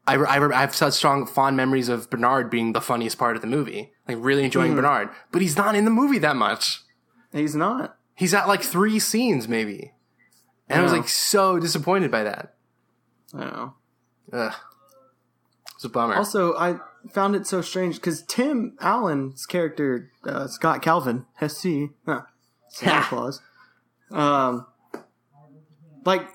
I, 0.08 0.18
I, 0.18 0.56
I 0.56 0.60
have 0.62 0.76
such 0.76 0.94
strong 0.94 1.26
fond 1.26 1.58
memories 1.58 1.90
of 1.90 2.12
Bernard 2.12 2.52
being 2.52 2.74
the 2.74 2.80
funniest 2.80 3.18
part 3.18 3.36
of 3.36 3.42
the 3.42 3.48
movie, 3.48 3.92
like 4.08 4.18
really 4.20 4.44
enjoying 4.44 4.76
Bernard, 4.76 5.10
but 5.32 5.42
he's 5.42 5.58
not 5.58 5.74
in 5.74 5.84
the 5.84 5.90
movie 5.90 6.20
that 6.20 6.36
much. 6.36 6.80
He's 7.36 7.56
not. 7.56 7.98
He's 8.16 8.34
at 8.34 8.48
like 8.48 8.62
three 8.62 9.00
scenes 9.00 9.48
maybe, 9.48 9.94
and 10.70 10.80
I 10.80 10.84
was 10.84 10.94
like 10.94 11.10
so 11.10 11.60
disappointed 11.60 12.10
by 12.10 12.24
that. 12.24 12.56
I 13.34 13.40
don't 13.42 13.54
know. 13.54 13.74
Ugh, 14.32 14.54
it's 15.76 15.84
a 15.84 15.90
bummer. 15.90 16.16
Also, 16.16 16.56
I 16.56 16.78
found 17.12 17.36
it 17.36 17.46
so 17.46 17.62
strange 17.62 17.96
because 17.96 18.24
Tim 18.24 18.78
Allen's 18.80 19.46
character, 19.46 20.12
uh, 20.24 20.48
Scott 20.48 20.82
Calvin, 20.82 21.26
SC, 21.46 21.92
huh, 22.06 22.22
Santa 22.70 23.04
Claus, 23.04 23.42
um, 24.12 24.66
like, 26.06 26.28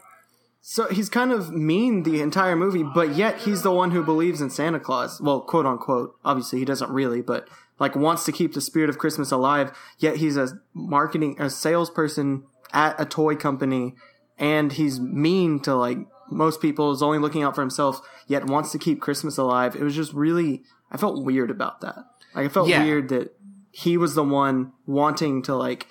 so 0.60 0.88
he's 0.88 1.08
kind 1.08 1.32
of 1.32 1.50
mean 1.50 2.02
the 2.02 2.20
entire 2.20 2.56
movie, 2.56 2.82
but 2.82 3.14
yet 3.16 3.38
he's 3.40 3.62
the 3.62 3.72
one 3.72 3.92
who 3.92 4.04
believes 4.04 4.40
in 4.40 4.50
Santa 4.50 4.78
Claus. 4.80 5.20
Well, 5.20 5.40
quote 5.40 5.66
unquote. 5.66 6.16
Obviously, 6.24 6.58
he 6.58 6.64
doesn't 6.64 6.90
really, 6.90 7.22
but 7.22 7.48
like 7.80 7.96
wants 7.96 8.24
to 8.26 8.32
keep 8.32 8.54
the 8.54 8.60
spirit 8.60 8.88
of 8.88 8.98
Christmas 8.98 9.32
alive. 9.32 9.72
Yet 9.98 10.16
he's 10.16 10.36
a 10.36 10.60
marketing, 10.72 11.36
a 11.40 11.50
salesperson 11.50 12.44
at 12.72 13.00
a 13.00 13.04
toy 13.04 13.34
company, 13.34 13.94
and 14.38 14.70
he's 14.72 15.00
mean 15.00 15.58
to 15.60 15.74
like 15.74 15.98
most 16.30 16.60
people. 16.60 16.92
Is 16.92 17.02
only 17.02 17.18
looking 17.18 17.42
out 17.42 17.56
for 17.56 17.62
himself, 17.62 18.00
yet 18.28 18.46
wants 18.46 18.70
to 18.72 18.78
keep 18.78 19.00
Christmas 19.00 19.36
alive. 19.38 19.74
It 19.74 19.82
was 19.82 19.96
just 19.96 20.12
really, 20.12 20.62
I 20.92 20.96
felt 20.96 21.24
weird 21.24 21.50
about 21.50 21.80
that. 21.80 21.96
Like 22.34 22.46
I 22.46 22.48
felt 22.48 22.68
Yeah. 22.68 22.84
weird 22.84 23.08
that 23.08 23.34
he 23.72 23.96
was 23.96 24.14
the 24.14 24.22
one 24.24 24.72
wanting 24.86 25.42
to 25.42 25.54
like 25.56 25.88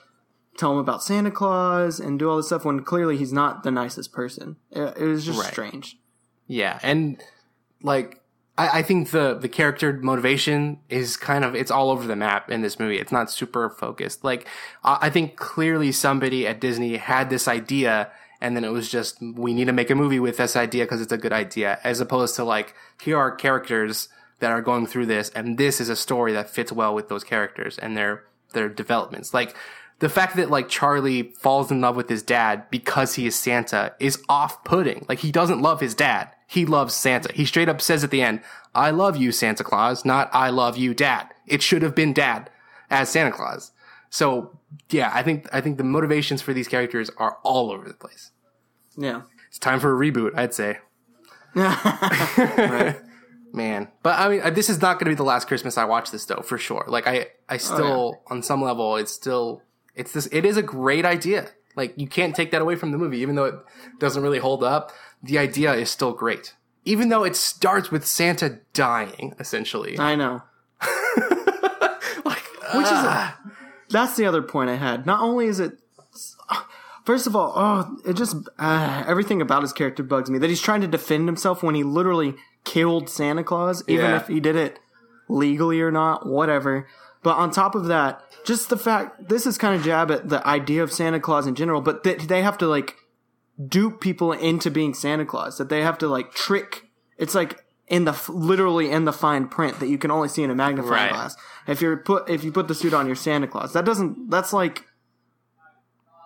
tell 0.58 0.72
him 0.74 0.78
about 0.78 1.02
Santa 1.04 1.32
Claus 1.32 2.00
and 2.00 2.20
do 2.20 2.30
all 2.30 2.38
this 2.38 2.48
stuff 2.48 2.66
when 2.66 2.82
clearly 2.84 3.16
he's 3.18 3.32
not 3.34 3.64
the 3.64 3.72
nicest 3.72 4.12
person. 4.12 4.58
It, 4.72 4.98
was 5.00 5.26
just 5.26 5.40
Right. 5.40 5.52
strange. 5.52 5.98
Yeah, 6.48 6.80
and 6.84 7.22
like 7.82 8.22
I, 8.60 8.80
I 8.80 8.82
think 8.84 9.12
the 9.12 9.36
the 9.36 9.48
character 9.48 9.94
motivation 9.94 10.80
is 10.90 11.16
kind 11.16 11.46
of 11.46 11.56
it's 11.56 11.72
all 11.72 11.90
over 11.90 12.06
the 12.06 12.16
map 12.16 12.52
in 12.52 12.62
this 12.62 12.78
movie. 12.78 13.00
It's 13.00 13.12
not 13.12 13.32
super 13.32 13.70
focused. 13.70 14.24
Like 14.24 14.46
I, 14.84 14.98
I 15.04 15.10
think 15.10 15.38
clearly 15.38 15.92
somebody 15.94 16.46
at 16.46 16.60
Disney 16.60 16.98
had 16.98 17.30
this 17.30 17.48
idea, 17.48 18.12
and 18.42 18.56
then 18.56 18.66
it 18.66 18.72
was 18.72 18.92
just 18.92 19.22
we 19.22 19.54
need 19.54 19.66
to 19.66 19.74
make 19.74 19.90
a 19.90 19.96
movie 19.96 20.20
with 20.20 20.38
this 20.38 20.58
idea 20.58 20.84
because 20.84 21.02
it's 21.02 21.14
a 21.14 21.18
good 21.18 21.34
idea, 21.34 21.80
as 21.86 22.02
opposed 22.02 22.36
to 22.36 22.44
like 22.44 22.76
here 23.02 23.18
are 23.18 23.32
characters 23.32 24.10
that 24.40 24.52
are 24.52 24.62
going 24.62 24.86
through 24.88 25.06
this, 25.06 25.30
and 25.30 25.58
this 25.58 25.80
is 25.80 25.88
a 25.88 25.96
story 25.96 26.34
that 26.34 26.50
fits 26.50 26.72
well 26.72 26.94
with 26.94 27.08
those 27.08 27.24
characters 27.24 27.78
and 27.78 27.96
their 27.96 28.26
their 28.52 28.68
developments. 28.68 29.34
Like 29.34 29.56
the 30.00 30.10
fact 30.10 30.36
that 30.38 30.50
like 30.50 30.70
Charlie 30.70 31.34
falls 31.38 31.72
in 31.72 31.82
love 31.82 31.96
with 31.96 32.10
his 32.10 32.24
dad 32.24 32.70
because 32.70 33.16
he 33.16 33.28
is 33.28 33.38
Santa 33.38 33.94
is 34.00 34.22
off-putting. 34.28 35.06
Like 35.08 35.20
he 35.20 35.32
doesn't 35.32 35.62
love 35.62 35.82
his 35.82 35.94
dad. 35.94 36.30
He 36.48 36.66
loves 36.66 36.94
Santa. 36.94 37.32
He 37.34 37.46
straight 37.46 37.70
up 37.70 37.82
says 37.82 38.04
at 38.04 38.12
the 38.12 38.22
end, 38.22 38.42
"I 38.74 38.92
love 38.92 39.18
you, 39.18 39.32
Santa 39.32 39.64
Claus," 39.64 40.04
not 40.04 40.30
"I 40.34 40.50
love 40.50 40.78
you, 40.78 40.94
Dad." 40.94 41.28
It 41.46 41.62
should 41.62 41.84
have 41.84 41.94
been 41.94 42.14
Dad 42.14 42.50
as 42.90 43.10
Santa 43.10 43.32
Claus. 43.32 43.72
So 44.10 44.58
yeah, 44.90 45.12
I 45.14 45.22
think 45.22 45.48
I 45.54 45.62
think 45.62 45.78
the 45.78 45.84
motivations 45.84 46.42
for 46.42 46.54
these 46.54 46.68
characters 46.68 47.12
are 47.18 47.38
all 47.44 47.72
over 47.72 47.88
the 47.88 47.94
place. 47.94 48.32
Yeah. 48.98 49.22
It's 49.48 49.60
time 49.60 49.80
for 49.80 49.94
a 49.94 50.12
reboot, 50.12 50.38
I'd 50.38 50.54
say. 50.54 50.80
right. 51.56 53.00
Man, 53.52 53.88
but 54.04 54.20
I 54.20 54.30
mean, 54.30 54.54
this 54.54 54.70
is 54.70 54.80
not 54.80 55.00
going 55.00 55.06
to 55.06 55.10
be 55.10 55.16
the 55.16 55.24
last 55.24 55.48
Christmas 55.48 55.76
I 55.76 55.86
watch 55.86 56.12
this 56.12 56.24
though, 56.26 56.44
for 56.44 56.60
sure. 56.60 56.86
Like 56.88 57.08
I, 57.08 57.30
I 57.50 57.56
oh, 57.56 57.58
still, 57.58 58.22
on 58.28 58.44
some 58.44 58.62
level, 58.62 58.96
it's 58.96 59.12
still, 59.12 59.64
it's 60.00 60.14
this, 60.14 60.28
it 60.32 60.46
is 60.46 60.58
a 60.58 60.64
great 60.64 61.06
idea. 61.06 61.50
Like 61.76 61.94
you 61.98 62.08
can't 62.08 62.36
take 62.36 62.50
that 62.52 62.62
away 62.62 62.76
from 62.76 62.92
the 62.92 62.98
movie, 62.98 63.20
even 63.20 63.36
though 63.36 63.46
it 63.46 63.56
doesn't 64.00 64.24
really 64.24 64.40
hold 64.40 64.64
up. 64.64 64.92
The 65.22 65.38
idea 65.38 65.74
is 65.74 65.90
still 65.90 66.14
great, 66.14 66.56
even 66.86 67.10
though 67.10 67.24
it 67.24 67.36
starts 67.36 67.92
with 67.92 68.06
Santa 68.06 68.60
dying, 68.74 69.36
essentially. 69.40 70.00
I 70.00 70.16
know. 70.16 70.42
Like, 72.26 72.44
Which 72.76 72.86
is 72.86 72.92
ah, 72.92 73.40
That's 73.90 74.16
the 74.16 74.26
other 74.26 74.42
point 74.42 74.70
I 74.70 74.76
had. 74.76 75.06
Not 75.06 75.22
only 75.22 75.48
is 75.48 75.60
it, 75.60 75.80
first 77.06 77.28
of 77.28 77.36
all, 77.36 77.54
oh, 77.56 77.98
it 78.06 78.14
just 78.16 78.36
uh, 78.60 79.04
everything 79.08 79.42
about 79.42 79.62
his 79.62 79.74
character 79.74 80.04
bugs 80.04 80.30
me. 80.30 80.38
That 80.38 80.50
he's 80.50 80.62
trying 80.62 80.82
to 80.82 80.88
defend 80.88 81.28
himself 81.28 81.64
when 81.64 81.76
he 81.76 81.84
literally 81.84 82.36
killed 82.66 83.10
Santa 83.10 83.44
Claus, 83.44 83.84
even 83.88 84.06
Yeah. 84.06 84.18
if 84.18 84.28
he 84.28 84.40
did 84.40 84.56
it 84.56 84.80
legally 85.28 85.82
or 85.82 85.92
not, 85.92 86.28
whatever. 86.28 86.88
But 87.22 87.36
on 87.38 87.52
top 87.52 87.76
of 87.76 87.86
that, 87.86 88.22
just 88.46 88.70
the 88.70 88.78
fact 88.78 89.28
this 89.30 89.46
is 89.46 89.58
kind 89.58 89.76
of 89.76 89.84
jab 89.84 90.10
at 90.12 90.30
the 90.30 90.46
idea 90.48 90.82
of 90.84 90.92
Santa 90.92 91.20
Claus 91.20 91.46
in 91.48 91.56
general, 91.56 91.82
but 91.82 92.04
that 92.04 92.20
they 92.30 92.42
have 92.42 92.58
to 92.60 92.68
like 92.68 92.96
dupe 93.68 94.00
people 94.00 94.32
into 94.32 94.72
being 94.72 94.94
Santa 94.94 95.26
Claus. 95.26 95.58
That 95.58 95.68
they 95.70 95.82
have 95.82 95.98
to 95.98 96.08
like 96.08 96.34
trick. 96.34 96.86
It's 97.18 97.36
like 97.36 97.66
in 97.88 98.06
the 98.06 98.16
literally 98.30 98.90
in 98.90 99.04
the 99.06 99.12
fine 99.12 99.48
print 99.50 99.80
that 99.82 99.88
you 99.90 99.98
can 99.98 100.12
only 100.12 100.30
see 100.30 100.44
in 100.44 100.50
a 100.50 100.56
magnifying 100.56 100.92
Right. 100.94 101.10
glass. 101.12 101.36
If 101.68 101.82
you're 101.82 101.98
put 101.98 102.30
if 102.30 102.44
you 102.46 102.52
put 102.54 102.68
the 102.70 102.76
suit 102.76 102.94
on, 102.94 103.06
you're 103.08 103.16
Santa 103.18 103.48
Claus. 103.48 103.74
That 103.74 103.84
doesn't. 103.84 104.30
That's 104.30 104.54
like 104.54 104.86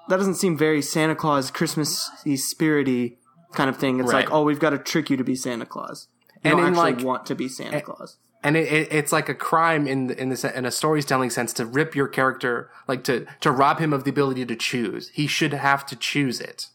that 0.10 0.18
doesn't 0.18 0.36
seem 0.36 0.58
very 0.58 0.82
Santa 0.82 1.16
Claus 1.16 1.50
Christmassy 1.50 2.36
spirity 2.36 3.18
kind 3.54 3.70
of 3.70 3.78
thing. 3.78 4.00
It's 4.00 4.12
Right. 4.12 4.26
like 4.26 4.34
oh, 4.34 4.44
we've 4.44 4.60
got 4.60 4.72
to 4.72 4.78
trick 4.78 5.10
you 5.10 5.18
to 5.18 5.24
be 5.24 5.36
Santa 5.36 5.66
Claus. 5.66 6.08
You 6.44 6.52
And 6.52 6.58
don't 6.60 6.68
actually 6.76 6.94
like- 6.96 7.04
want 7.06 7.26
to 7.28 7.36
be 7.36 7.48
Santa 7.48 7.82
Claus. 7.82 8.18
And 8.44 8.58
it, 8.58 8.72
it, 8.72 8.88
it's 8.92 9.12
like 9.12 9.30
a 9.30 9.34
crime 9.34 9.88
in 9.88 10.12
in 10.12 10.30
the 10.30 10.52
in 10.56 10.66
a 10.66 10.72
storytelling 10.72 11.30
sense 11.30 11.54
to 11.54 11.66
rip 11.66 11.96
your 11.96 12.08
character, 12.08 12.70
like 12.88 13.04
to 13.06 13.26
to 13.42 13.52
rob 13.52 13.80
him 13.80 13.94
of 13.94 14.04
the 14.04 14.10
ability 14.10 14.46
to 14.46 14.56
choose. 14.56 15.10
He 15.10 15.28
should 15.28 15.54
have 15.54 15.86
to 15.88 15.96
choose 15.96 16.42
it. 16.42 16.68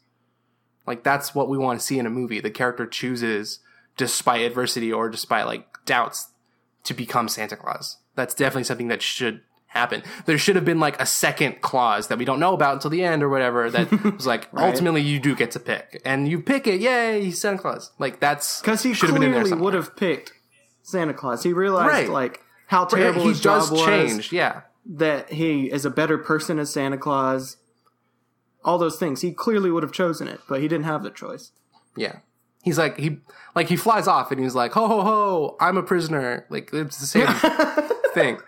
Like 0.87 1.05
that's 1.05 1.35
what 1.35 1.49
we 1.49 1.59
want 1.59 1.79
to 1.81 1.85
see 1.85 1.99
in 1.99 2.07
a 2.07 2.11
movie. 2.11 2.41
The 2.41 2.51
character 2.51 2.87
chooses 2.87 3.61
despite 3.97 4.41
adversity 4.41 4.93
or 4.93 5.11
despite 5.11 5.47
like 5.47 5.67
doubts 5.85 6.31
to 6.85 6.95
become 6.95 7.29
Santa 7.29 7.57
Claus. 7.57 7.99
That's 8.15 8.35
definitely 8.35 8.65
something 8.65 8.89
that 8.89 9.03
should 9.03 9.43
happen. 9.67 10.03
There 10.25 10.39
should 10.39 10.57
have 10.57 10.65
been 10.65 10.81
like 10.81 10.99
a 11.01 11.05
second 11.05 11.61
clause 11.61 12.09
that 12.09 12.17
we 12.17 12.25
don't 12.25 12.41
know 12.41 12.55
about 12.55 12.73
until 12.75 12.91
the 12.91 13.05
end 13.05 13.23
or 13.23 13.29
whatever 13.29 13.71
that 13.71 13.91
was 14.17 14.27
like 14.27 14.49
ultimately 14.57 15.03
you 15.03 15.21
do 15.21 15.37
get 15.37 15.51
to 15.51 15.61
pick 15.61 16.01
and 16.07 16.27
you 16.27 16.41
pick 16.41 16.67
it. 16.67 16.81
Yay, 16.81 17.31
Santa 17.33 17.59
Claus. 17.59 17.93
Like 17.99 18.19
that's 18.19 18.61
Because 18.61 18.83
he 18.83 18.95
should 18.95 19.11
have 19.11 19.15
been 19.15 19.29
in 19.29 19.33
there 19.33 19.45
somewhere. 19.45 19.65
would 19.65 19.75
have 19.75 19.95
picked 19.95 20.33
Santa 20.89 21.15
Claus. 21.15 21.43
He 21.43 21.53
realized 21.53 21.93
Right. 21.93 22.09
like 22.11 22.43
how 22.67 22.85
terrible 22.85 23.23
he 23.23 23.29
his 23.29 23.41
does 23.41 23.69
job 23.71 23.79
was. 23.79 23.87
change. 23.87 24.33
Yeah. 24.33 24.63
That 24.87 25.33
he 25.33 25.71
is 25.71 25.85
a 25.85 25.91
better 25.91 26.19
person 26.19 26.59
as 26.59 26.73
Santa 26.73 26.99
Claus. 26.99 27.57
All 28.65 28.79
those 28.79 28.99
things. 28.99 29.21
He 29.21 29.33
clearly 29.33 29.71
would 29.71 29.83
have 29.83 29.93
chosen 29.93 30.29
it, 30.29 30.41
but 30.49 30.61
he 30.61 30.69
didn't 30.69 30.87
have 30.87 31.03
the 31.03 31.11
choice. 31.11 31.53
Yeah. 31.97 32.17
He's 32.63 32.79
like 32.79 32.99
he 32.99 33.19
like 33.55 33.69
he 33.69 33.77
flies 33.77 34.09
off 34.09 34.31
and 34.33 34.41
he's 34.41 34.55
like 34.55 34.73
ho 34.73 34.89
ho 34.89 35.03
ho 35.03 35.57
I'm 35.61 35.77
a 35.77 35.83
prisoner 35.83 36.45
like 36.51 36.71
it's 36.73 36.99
the 36.99 37.07
same 37.07 37.27
thing 38.15 38.39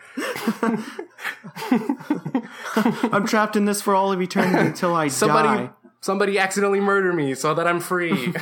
I'm 3.12 3.26
trapped 3.26 3.56
in 3.56 3.64
this 3.66 3.80
for 3.80 3.94
all 3.94 4.12
of 4.12 4.20
eternity 4.20 4.66
until 4.66 4.94
I 4.94 5.08
somebody 5.08 5.66
die. 5.66 5.70
somebody 6.00 6.38
accidentally 6.38 6.80
murder 6.80 7.12
me 7.12 7.34
so 7.34 7.54
that 7.54 7.66
I'm 7.68 7.80
free 7.80 8.10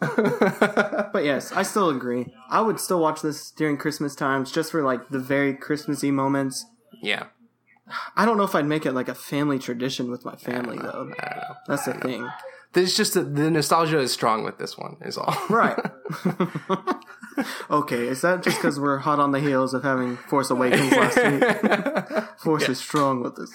But 1.12 1.24
yes, 1.24 1.52
I 1.52 1.62
still 1.62 1.88
agree. 1.88 2.32
I 2.50 2.60
would 2.60 2.78
still 2.80 3.00
watch 3.00 3.22
this 3.22 3.50
during 3.50 3.76
Christmas 3.78 4.14
times 4.14 4.52
just 4.52 4.70
for 4.70 4.82
like 4.82 5.08
the 5.08 5.18
very 5.18 5.54
Christmassy 5.54 6.10
moments. 6.10 6.66
yeah 7.02 7.24
I 8.16 8.24
don't 8.24 8.36
know 8.36 8.42
if 8.42 8.54
I'd 8.56 8.66
make 8.66 8.84
it 8.84 8.92
like 8.92 9.08
a 9.08 9.14
family 9.14 9.58
tradition 9.60 10.10
with 10.10 10.24
my 10.24 10.34
family 10.36 10.76
though. 10.78 10.88
I 10.88 10.92
don't 10.92 11.08
know 11.10 11.54
That's 11.68 11.84
the 11.86 11.94
thing. 11.94 12.28
there's 12.72 12.96
just 12.96 13.14
a, 13.16 13.22
the 13.22 13.50
nostalgia 13.50 13.98
is 14.00 14.12
strong 14.12 14.44
with 14.44 14.58
this 14.58 14.76
one 14.76 14.96
is 15.02 15.16
all 15.16 15.34
Right. 15.48 15.78
okay, 17.70 18.08
is 18.08 18.20
that 18.22 18.42
just 18.42 18.56
because 18.58 18.78
we're 18.80 18.98
hot 18.98 19.20
on 19.20 19.30
the 19.32 19.40
heels 19.40 19.72
of 19.74 19.82
having 19.84 20.16
Force 20.16 20.50
Awakens 20.50 20.90
last 20.92 21.16
week? 21.16 22.24
Force 22.40 22.68
is 22.68 22.78
strong 22.78 23.22
with 23.22 23.36
this. 23.36 23.50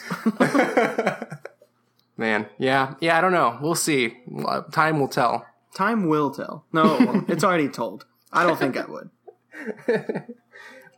man 2.18 2.48
yeah 2.58 2.94
yeah 3.00 3.18
I 3.18 3.22
don't 3.22 3.32
know 3.32 3.58
we'll 3.62 3.74
see 3.76 4.18
time 4.72 5.00
will 5.00 5.08
tell 5.08 5.46
Time 5.74 6.08
will 6.08 6.32
tell. 6.32 6.66
No, 6.74 6.96
it 6.98 7.06
won't. 7.08 7.30
it's 7.30 7.44
already 7.44 7.70
told. 7.70 8.06
I 8.32 8.44
don't 8.44 8.58
think 8.60 8.78
I 8.78 8.86
would. 8.86 9.10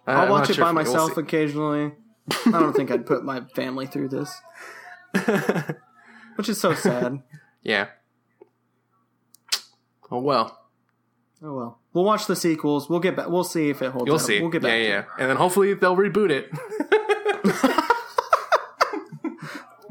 Uh, 0.05 0.11
I'll 0.11 0.23
I'm 0.23 0.29
watch 0.31 0.49
it 0.49 0.55
sure 0.55 0.65
by 0.65 0.71
we- 0.71 0.75
we'll 0.83 0.83
myself 0.83 1.15
occasionally. 1.15 1.93
I 2.47 2.51
don't 2.51 2.73
think 2.73 2.91
I'd 2.91 3.05
put 3.05 3.23
my 3.23 3.39
family 3.55 3.87
through 3.87 4.09
this. 4.09 4.35
Which 6.35 6.49
is 6.49 6.59
so 6.59 6.73
sad. 6.73 7.21
yeah 7.61 7.87
oh 10.11 10.19
well 10.19 10.59
Oh 11.41 11.53
well. 11.55 11.79
We'll 11.93 12.03
watch 12.03 12.25
the 12.27 12.35
sequels. 12.35 12.89
We'll 12.89 12.99
get 12.99 13.15
back. 13.15 13.29
We'll 13.29 13.45
see 13.45 13.69
if 13.69 13.81
it 13.81 13.91
holds 13.91 14.07
you'll 14.07 14.15
up. 14.15 14.21
see 14.21 14.41
We'll 14.41 14.49
get 14.49 14.61
back. 14.61 14.71
yeah 14.71 14.87
yeah 14.87 14.99
it. 14.99 15.05
and 15.19 15.29
then 15.29 15.37
hopefully 15.37 15.73
they'll 15.73 15.95
reboot 15.95 16.29
it 16.31 16.49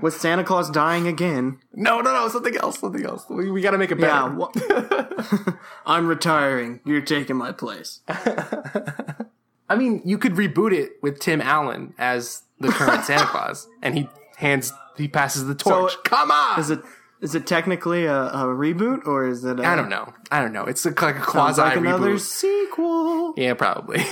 with 0.03 0.15
Santa 0.21 0.45
Claus 0.45 0.69
dying 0.71 1.07
again. 1.07 1.59
No, 1.73 2.01
no, 2.01 2.13
no, 2.13 2.29
something 2.29 2.57
else, 2.57 2.79
something 2.81 3.05
else. 3.05 3.25
We, 3.31 3.51
we 3.51 3.63
got 3.63 3.71
to 3.71 3.79
make 3.79 3.91
it 3.91 4.01
better. 4.01 4.13
Yeah, 4.13 4.35
wha- 4.35 5.53
I'm 5.87 6.07
retiring. 6.07 6.81
You're 6.85 7.01
taking 7.01 7.37
my 7.37 7.53
place. 7.53 8.01
I 8.09 9.77
mean, 9.77 10.03
you 10.05 10.19
could 10.19 10.33
reboot 10.33 10.73
it 10.73 10.93
with 11.01 11.19
Tim 11.21 11.41
Allen 11.41 11.95
as 11.97 12.43
the 12.61 12.69
current 12.69 13.05
Santa 13.05 13.25
Claus, 13.29 13.69
and 13.81 13.97
he 13.97 14.09
hands, 14.37 14.73
he 14.99 15.09
passes 15.09 15.47
the 15.47 15.53
uh, 15.53 15.57
torch. 15.57 15.93
So, 15.93 15.99
Come 16.05 16.31
on! 16.31 16.61
Is 16.61 16.69
it 16.71 16.81
is 17.23 17.35
it 17.35 17.47
technically 17.47 18.05
a, 18.05 18.25
a 18.25 18.45
reboot 18.47 19.07
or 19.07 19.27
is 19.27 19.45
it? 19.45 19.61
I 19.61 19.73
I 19.73 19.77
don't 19.77 19.89
know. 19.89 20.13
I 20.31 20.41
don't 20.43 20.53
know. 20.53 20.65
It's 20.65 20.85
a, 20.85 20.91
like 20.91 21.17
a 21.17 21.21
quasi 21.21 21.63
like 21.63 21.77
another 21.79 22.17
reboot. 22.17 22.21
sequel. 22.21 23.35
Yeah, 23.37 23.55
probably. 23.55 24.05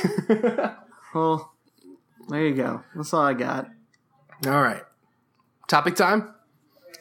Well, 1.14 1.52
there 2.28 2.46
you 2.46 2.54
go. 2.54 2.82
That's 2.94 3.12
all 3.12 3.22
I 3.22 3.34
got. 3.34 3.68
All 4.46 4.62
right. 4.62 4.82
Topic 5.70 5.94
time. 5.94 6.34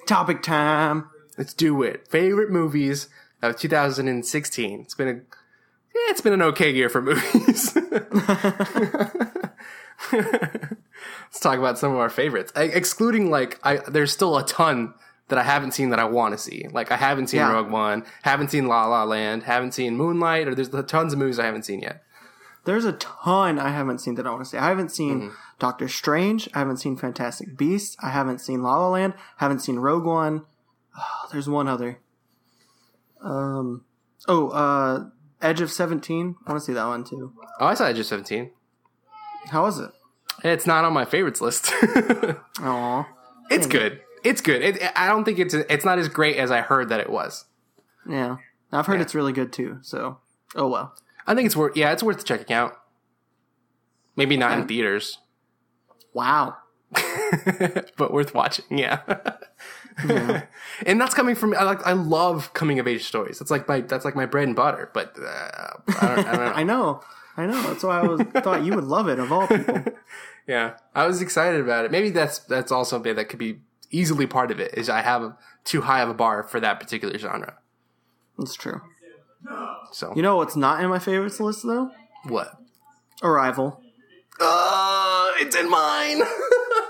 Topic 0.06 0.44
time. 0.44 1.10
Let's 1.40 1.56
do 1.56 1.82
it. 1.82 2.08
Favorite 2.08 2.52
movies 2.52 3.10
of 3.42 3.58
2016. 3.58 4.82
It's 4.82 4.94
been 4.94 5.08
a 5.08 5.14
yeah, 5.14 6.12
it's 6.12 6.22
been 6.22 6.34
an 6.34 6.44
okay 6.44 6.72
year 6.72 6.88
for 6.88 7.02
movies. 7.02 7.76
Let's 10.12 11.40
talk 11.40 11.58
about 11.58 11.80
some 11.80 11.94
of 11.94 11.98
our 11.98 12.12
favorites. 12.12 12.52
I, 12.56 12.66
excluding 12.66 13.32
like 13.32 13.60
I 13.64 13.78
there's 13.78 14.12
still 14.12 14.38
a 14.38 14.46
ton 14.46 14.94
that 15.30 15.40
I 15.40 15.44
haven't 15.44 15.72
seen 15.72 15.90
that 15.90 15.98
I 15.98 16.04
want 16.04 16.36
to 16.36 16.38
see. 16.38 16.68
Like 16.72 16.92
I 16.92 16.98
haven't 16.98 17.26
seen 17.28 17.40
Yeah. 17.40 17.52
Rogue 17.52 17.72
One, 17.72 18.06
haven't 18.22 18.52
seen 18.52 18.68
La 18.68 18.86
La 18.86 19.04
Land, 19.04 19.44
haven't 19.44 19.74
seen 19.74 19.98
Moonlight, 19.98 20.48
or 20.48 20.54
there's 20.54 20.70
tons 20.86 21.14
of 21.14 21.18
movies 21.18 21.40
I 21.40 21.46
haven't 21.46 21.66
seen 21.66 21.82
yet. 21.82 22.04
There's 22.66 22.86
a 22.86 22.94
ton 22.94 23.58
I 23.58 23.70
haven't 23.70 23.98
seen 23.98 24.14
that 24.16 24.28
I 24.28 24.30
want 24.30 24.44
to 24.44 24.50
see. 24.50 24.58
I 24.58 24.68
haven't 24.68 24.90
seen 24.90 25.22
Mm-hmm. 25.22 25.34
Doctor 25.60 25.88
Strange. 25.88 26.48
I 26.54 26.60
haven't 26.60 26.78
seen 26.78 26.96
Fantastic 26.96 27.58
Beasts. 27.58 27.96
I 28.02 28.10
haven't 28.10 28.40
seen 28.40 28.64
La 28.64 28.78
La 28.78 28.90
Land. 28.90 29.14
Haven't 29.38 29.60
seen 29.60 29.78
Rogue 29.78 30.06
One. 30.06 30.46
Oh, 30.98 31.28
there's 31.32 31.50
one 31.50 31.68
other. 31.68 32.00
Um. 33.22 33.84
Oh, 34.28 34.50
uh, 34.50 35.06
Edge 35.42 35.62
of 35.62 35.72
Seventeen. 35.72 36.36
I 36.46 36.52
want 36.52 36.62
to 36.62 36.66
see 36.66 36.74
that 36.74 36.86
one 36.88 37.04
too. 37.04 37.34
Oh, 37.60 37.66
I 37.66 37.74
saw 37.74 37.86
Edge 37.86 38.00
of 38.00 38.06
17. 38.06 38.52
How 39.50 39.64
was 39.64 39.80
it? 39.80 39.92
It's 40.44 40.66
not 40.66 40.86
on 40.86 40.94
my 40.94 41.04
favorites 41.06 41.42
list. 41.42 41.72
Aw. 42.62 43.08
it's 43.50 43.68
good. 43.68 44.00
It's 44.24 44.40
good. 44.42 44.62
It, 44.62 44.82
I 44.96 45.08
don't 45.08 45.24
think 45.26 45.40
it's 45.40 45.54
it's 45.54 45.84
not 45.86 46.00
as 46.00 46.08
great 46.08 46.38
as 46.38 46.52
I 46.52 46.62
heard 46.62 46.90
that 46.90 47.00
it 47.02 47.10
was. 47.10 47.46
Yeah. 48.10 48.38
I've 48.72 48.86
heard 48.86 48.96
Yeah. 48.96 49.02
it's 49.02 49.16
really 49.16 49.34
good 49.34 49.52
too. 49.52 49.80
So, 49.82 50.20
oh 50.56 50.68
well. 50.68 50.94
I 51.28 51.36
think 51.36 51.46
it's 51.48 51.56
worth. 51.56 51.76
Yeah, 51.76 51.92
it's 51.92 52.04
worth 52.04 52.24
checking 52.26 52.54
out. 52.56 52.74
Maybe 54.16 54.36
not 54.38 54.58
in 54.58 54.68
theaters, 54.68 55.18
Wow. 56.20 56.58
but 57.98 58.12
worth 58.12 58.34
watching. 58.34 58.66
Yeah. 58.78 59.02
and 60.86 61.00
that's 61.00 61.14
coming 61.14 61.36
from 61.36 61.54
I 61.54 61.64
like 61.64 61.86
I 61.86 61.94
love 61.94 62.54
coming 62.54 62.80
of 62.80 62.88
age 62.88 63.04
stories. 63.06 63.40
That's 63.40 63.52
like 63.52 63.68
my 63.68 63.82
that's 63.82 64.06
like 64.06 64.16
my 64.16 64.26
bread 64.26 64.48
and 64.48 64.56
butter. 64.56 64.90
But 64.94 65.16
uh, 65.20 65.72
I, 66.02 66.16
don't, 66.16 66.28
I 66.28 66.32
don't 66.32 66.36
know. 66.46 66.54
I 66.56 66.64
know. 66.64 67.02
I 67.38 67.46
know. 67.46 67.62
That's 67.64 67.84
why 67.84 68.00
I 68.00 68.04
was 68.04 68.22
thought 68.44 68.64
you 68.64 68.74
would 68.76 68.84
love 68.86 69.08
it 69.08 69.20
of 69.20 69.32
all 69.32 69.48
people. 69.48 69.84
yeah, 70.48 70.74
I 70.96 71.06
was 71.08 71.22
excited 71.22 71.62
about 71.62 71.86
it. 71.86 71.92
Maybe 71.92 72.10
that's 72.10 72.40
that's 72.40 72.72
also 72.72 72.98
something 72.98 73.16
that 73.16 73.30
could 73.30 73.40
be 73.40 73.60
easily 73.92 74.28
part 74.28 74.52
of 74.52 74.60
it. 74.60 74.74
Is 74.76 74.90
I 74.90 75.02
have 75.02 75.38
too 75.64 75.82
high 75.82 76.02
of 76.02 76.10
a 76.10 76.14
bar 76.14 76.44
for 76.44 76.60
that 76.60 76.80
particular 76.80 77.18
genre. 77.18 77.56
That's 78.38 78.56
true. 78.56 78.82
So 79.94 80.14
You 80.16 80.22
know 80.22 80.36
what's 80.36 80.56
not 80.56 80.84
in 80.84 80.90
my 80.90 81.00
favorites 81.00 81.40
list 81.40 81.64
though? 81.64 81.92
what? 82.28 82.58
Arrival. 83.24 83.82
Uh, 84.42 84.46
it's 85.40 85.56
in 85.56 85.70
mine. 85.70 86.22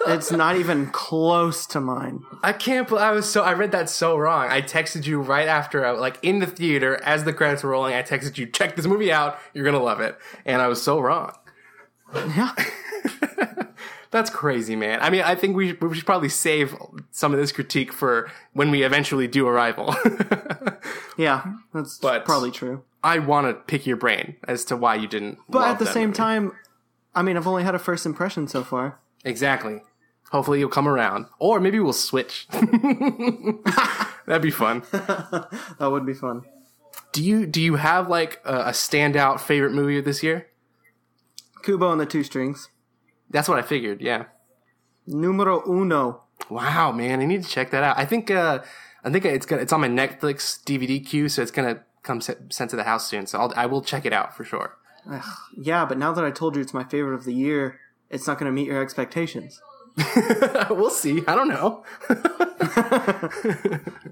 It's 0.08 0.32
not 0.32 0.56
even 0.56 0.88
close 0.88 1.66
to 1.68 1.82
mine. 1.82 2.24
I 2.42 2.54
can't. 2.54 2.88
bel 2.88 2.98
I 2.98 3.12
was 3.12 3.30
so. 3.30 3.44
I 3.44 3.52
read 3.54 3.74
that 3.74 3.90
so 3.90 4.16
wrong. 4.18 4.48
I 4.50 4.62
texted 4.62 5.06
you 5.06 5.22
right 5.22 5.48
after, 5.48 5.86
I, 5.86 5.92
like 5.92 6.18
in 6.24 6.40
the 6.40 6.48
theater 6.48 7.00
as 7.04 7.26
the 7.26 7.34
credits 7.34 7.64
were 7.64 7.72
rolling. 7.72 7.94
I 7.94 8.02
texted 8.02 8.38
you, 8.38 8.48
check 8.48 8.76
this 8.78 8.86
movie 8.88 9.12
out. 9.12 9.38
You're 9.54 9.66
gonna 9.66 9.84
love 9.84 10.00
it. 10.00 10.18
And 10.46 10.62
I 10.62 10.68
was 10.68 10.82
so 10.82 11.00
wrong. 11.00 11.34
Yeah. 12.16 12.54
That's 14.12 14.30
crazy, 14.32 14.76
man. 14.76 15.00
I 15.02 15.10
mean, 15.12 15.22
I 15.22 15.36
think 15.36 15.56
we 15.56 15.74
we 15.74 15.94
should 15.96 16.06
probably 16.06 16.30
save 16.30 16.76
some 17.12 17.34
of 17.34 17.40
this 17.40 17.52
critique 17.52 17.92
for 17.94 18.32
when 18.54 18.72
we 18.72 18.84
eventually 18.84 19.28
do 19.28 19.48
Arrival. 19.48 19.96
Yeah. 21.18 21.44
That's 21.74 21.98
But- 21.98 22.24
probably 22.24 22.52
true. 22.52 22.84
I 23.04 23.20
want 23.20 23.48
to 23.48 23.54
pick 23.54 23.86
your 23.86 23.98
brain 23.98 24.38
as 24.48 24.64
to 24.66 24.78
why 24.78 24.96
you 24.96 25.08
didn't. 25.08 25.38
But 25.50 25.60
love 25.60 25.72
at 25.74 25.80
the 25.80 25.86
that 25.86 25.94
same 25.94 26.10
movie. 26.10 26.18
time, 26.18 26.52
I 27.16 27.22
mean, 27.22 27.38
I've 27.38 27.48
only 27.48 27.64
had 27.64 27.76
a 27.76 27.80
first 27.80 28.06
impression 28.06 28.48
so 28.48 28.64
far. 28.64 29.00
exactly. 29.24 29.82
Hopefully, 30.32 30.60
you'll 30.60 30.70
come 30.70 30.88
around, 30.88 31.26
or 31.40 31.60
maybe 31.60 31.80
we'll 31.80 31.92
switch. 31.92 32.48
That'd 34.28 34.42
be 34.42 34.52
fun. 34.52 34.84
That 34.92 35.90
would 35.92 36.06
be 36.06 36.14
fun. 36.14 36.44
Do 37.14 37.24
you 37.24 37.48
do 37.48 37.60
you 37.62 37.76
have 37.78 38.08
like 38.10 38.40
a, 38.46 38.56
a 38.68 38.72
standout 38.72 39.40
favorite 39.40 39.72
movie 39.74 39.98
of 39.98 40.06
this 40.06 40.22
year? 40.22 40.48
Kubo 41.64 41.92
and 41.92 42.00
the 42.00 42.06
Two 42.06 42.24
Strings. 42.24 42.70
That's 43.30 43.50
what 43.50 43.58
I 43.58 43.62
figured. 43.64 44.02
Yeah. 44.02 44.26
Numero 45.08 45.64
uno. 45.68 46.24
Wow, 46.50 46.92
man, 46.92 47.20
I 47.22 47.26
need 47.26 47.44
to 47.44 47.50
check 47.50 47.72
that 47.72 47.84
out. 47.84 47.98
I 47.98 48.06
think 48.06 48.30
uh 48.30 48.60
I 49.04 49.10
think 49.10 49.26
it's 49.26 49.46
gonna 49.48 49.62
it's 49.64 49.74
on 49.74 49.82
my 49.82 49.90
Netflix 49.90 50.62
DVD 50.64 51.04
queue, 51.04 51.28
so 51.30 51.42
it's 51.42 51.52
gonna 51.52 51.84
come 52.04 52.22
se- 52.22 52.36
sent 52.50 52.70
to 52.72 52.76
the 52.76 52.84
house 52.84 53.08
soon. 53.08 53.26
So 53.26 53.40
I'll 53.40 53.54
I 53.56 53.66
will 53.66 53.82
check 53.82 54.06
it 54.06 54.14
out 54.14 54.36
for 54.38 54.44
sure. 54.44 54.78
Yeah, 55.58 55.86
but 55.86 55.98
now 55.98 56.14
that 56.14 56.24
I 56.24 56.32
told 56.32 56.56
you 56.56 56.62
it's 56.62 56.74
my 56.74 56.84
favorite 56.84 57.16
of 57.16 57.26
the 57.26 57.34
year, 57.34 57.80
it's 58.10 58.28
not 58.28 58.40
going 58.40 58.52
to 58.52 58.54
meet 58.54 58.68
your 58.68 58.82
expectations. 58.82 59.62
we'll 60.70 60.90
see. 60.90 61.24
I 61.28 61.36
don't 61.36 61.50
know. 61.50 61.84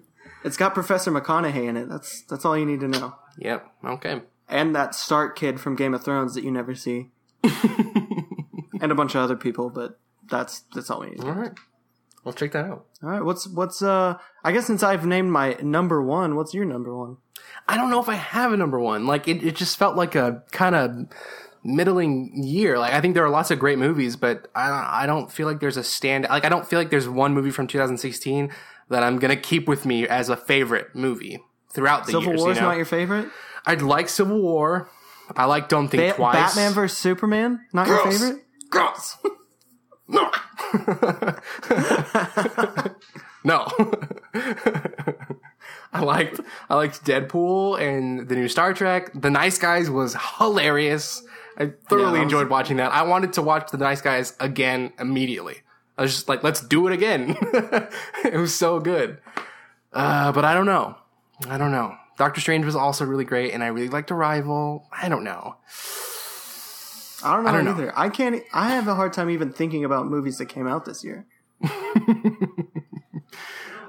It's 0.48 0.56
got 0.56 0.74
Professor 0.74 1.12
McConaughey 1.12 1.68
in 1.68 1.76
it. 1.76 1.90
That's 1.90 2.22
that's 2.22 2.46
all 2.46 2.58
you 2.58 2.66
need 2.66 2.80
to 2.80 2.88
know. 2.88 3.16
yep. 3.38 3.70
Okay. 3.84 4.22
And 4.48 4.74
that 4.76 4.96
Stark 4.96 5.38
kid 5.38 5.60
from 5.60 5.76
Game 5.76 5.94
of 5.94 6.06
Thrones 6.06 6.36
that 6.36 6.44
you 6.46 6.52
never 6.52 6.74
see. 6.74 7.10
and 7.44 8.90
a 8.90 8.96
bunch 8.96 9.14
of 9.14 9.22
other 9.22 9.36
people, 9.36 9.70
but 9.70 10.00
that's 10.30 10.62
that's 10.74 10.90
all 10.90 11.02
we 11.02 11.10
need. 11.10 11.20
All 11.20 11.34
right. 11.34 11.52
We'll 12.28 12.34
check 12.34 12.52
that 12.52 12.66
out. 12.66 12.86
All 13.02 13.10
right, 13.10 13.24
what's 13.24 13.48
what's 13.48 13.82
uh 13.82 14.18
I 14.44 14.52
guess 14.52 14.68
since 14.68 14.84
I've 14.84 15.06
named 15.06 15.32
my 15.32 15.54
number 15.62 16.04
1, 16.04 16.36
what's 16.36 16.54
your 16.54 16.66
number 16.66 16.94
1? 16.94 17.16
I 17.70 17.78
don't 17.78 17.90
know 17.90 18.02
if 18.02 18.10
I 18.10 18.16
have 18.16 18.52
a 18.52 18.58
number 18.58 18.78
one. 18.78 19.08
Like 19.08 19.30
it, 19.30 19.42
it 19.42 19.56
just 19.56 19.78
felt 19.78 19.96
like 19.96 20.14
a 20.16 20.44
kind 20.52 20.76
of 20.76 21.08
middling 21.64 22.44
year. 22.44 22.78
Like 22.80 22.92
I 22.92 23.00
think 23.00 23.14
there 23.14 23.24
are 23.24 23.30
lots 23.30 23.50
of 23.50 23.60
great 23.60 23.78
movies, 23.78 24.18
but 24.18 24.50
I 24.54 25.04
I 25.04 25.06
don't 25.06 25.32
feel 25.32 25.48
like 25.48 25.62
there's 25.62 25.78
a 25.78 25.86
stand. 25.86 26.28
Like 26.30 26.44
I 26.44 26.50
don't 26.50 26.68
feel 26.68 26.80
like 26.80 26.90
there's 26.90 27.08
one 27.08 27.34
movie 27.34 27.50
from 27.50 27.68
2016 27.68 28.52
that 28.90 29.04
I'm 29.04 29.20
gonna 29.20 29.38
keep 29.38 29.66
with 29.66 29.86
me 29.86 30.06
as 30.06 30.28
a 30.28 30.36
favorite 30.36 30.94
movie 30.94 31.42
throughout 31.72 32.08
the 32.08 32.12
Civil 32.12 32.32
years. 32.32 32.42
War's 32.42 32.58
you 32.58 32.62
know? 32.62 32.68
not 32.68 32.76
your 32.76 32.86
favorite? 32.86 33.30
I'd 33.66 33.82
like 33.82 34.10
Civil 34.10 34.42
War. 34.42 34.90
I 35.34 35.46
like 35.46 35.70
Don't 35.70 35.88
Think 35.88 36.12
Ba- 36.12 36.18
Twice. 36.18 36.36
Batman 36.36 36.74
vs 36.74 36.98
Superman 36.98 37.62
not 37.72 37.88
your 37.88 38.12
favorite? 38.12 38.44
Gross. 38.70 39.16
no. 40.08 40.32
no. 43.44 43.68
I 45.94 46.02
liked 46.02 46.40
I 46.70 46.76
liked 46.76 47.04
Deadpool 47.06 47.80
and 47.80 48.28
the 48.28 48.36
new 48.36 48.48
Star 48.48 48.74
Trek. 48.74 49.12
The 49.14 49.30
Nice 49.30 49.58
Guys 49.58 49.90
was 49.90 50.16
hilarious. 50.38 51.24
I 51.58 51.72
thoroughly 51.90 52.06
Yeah, 52.06 52.12
was- 52.12 52.22
enjoyed 52.22 52.50
watching 52.50 52.78
that. 52.78 52.92
I 52.92 53.04
wanted 53.04 53.34
to 53.34 53.42
watch 53.42 53.72
The 53.72 53.78
Nice 53.78 54.02
Guys 54.02 54.34
again 54.40 54.94
immediately. 55.00 55.62
I 55.98 56.04
was 56.04 56.14
just 56.14 56.30
like, 56.30 56.44
let's 56.44 56.62
do 56.62 56.86
it 56.88 56.94
again. 56.94 57.36
it 58.24 58.38
was 58.38 58.54
so 58.54 58.80
good. 58.80 59.18
Uh, 59.92 60.32
but 60.32 60.46
I 60.46 60.54
don't 60.54 60.68
know. 60.68 60.96
I 61.50 61.58
don't 61.58 61.72
know. 61.72 61.96
Doctor 62.20 62.40
Strange 62.42 62.66
was 62.66 62.76
also 62.76 63.06
really 63.06 63.26
great, 63.26 63.54
and 63.54 63.64
I 63.64 63.68
really 63.68 63.90
liked 63.90 64.12
Arrival. 64.12 64.88
I 64.92 65.10
don't 65.10 65.24
know. 65.24 65.56
I 67.24 67.36
don't 67.36 67.44
know 67.46 67.52
don't 67.52 67.66
know. 67.66 67.72
either. 67.72 67.94
I 67.98 68.10
can't 68.10 68.44
I 68.54 68.70
have 68.70 68.88
a 68.88 68.96
hard 68.96 69.14
time 69.14 69.30
even 69.30 69.52
thinking 69.52 69.84
about 69.86 70.08
movies 70.08 70.38
that 70.38 70.48
came 70.48 70.68
out 70.68 70.86
this 70.86 71.04
year. 71.04 71.26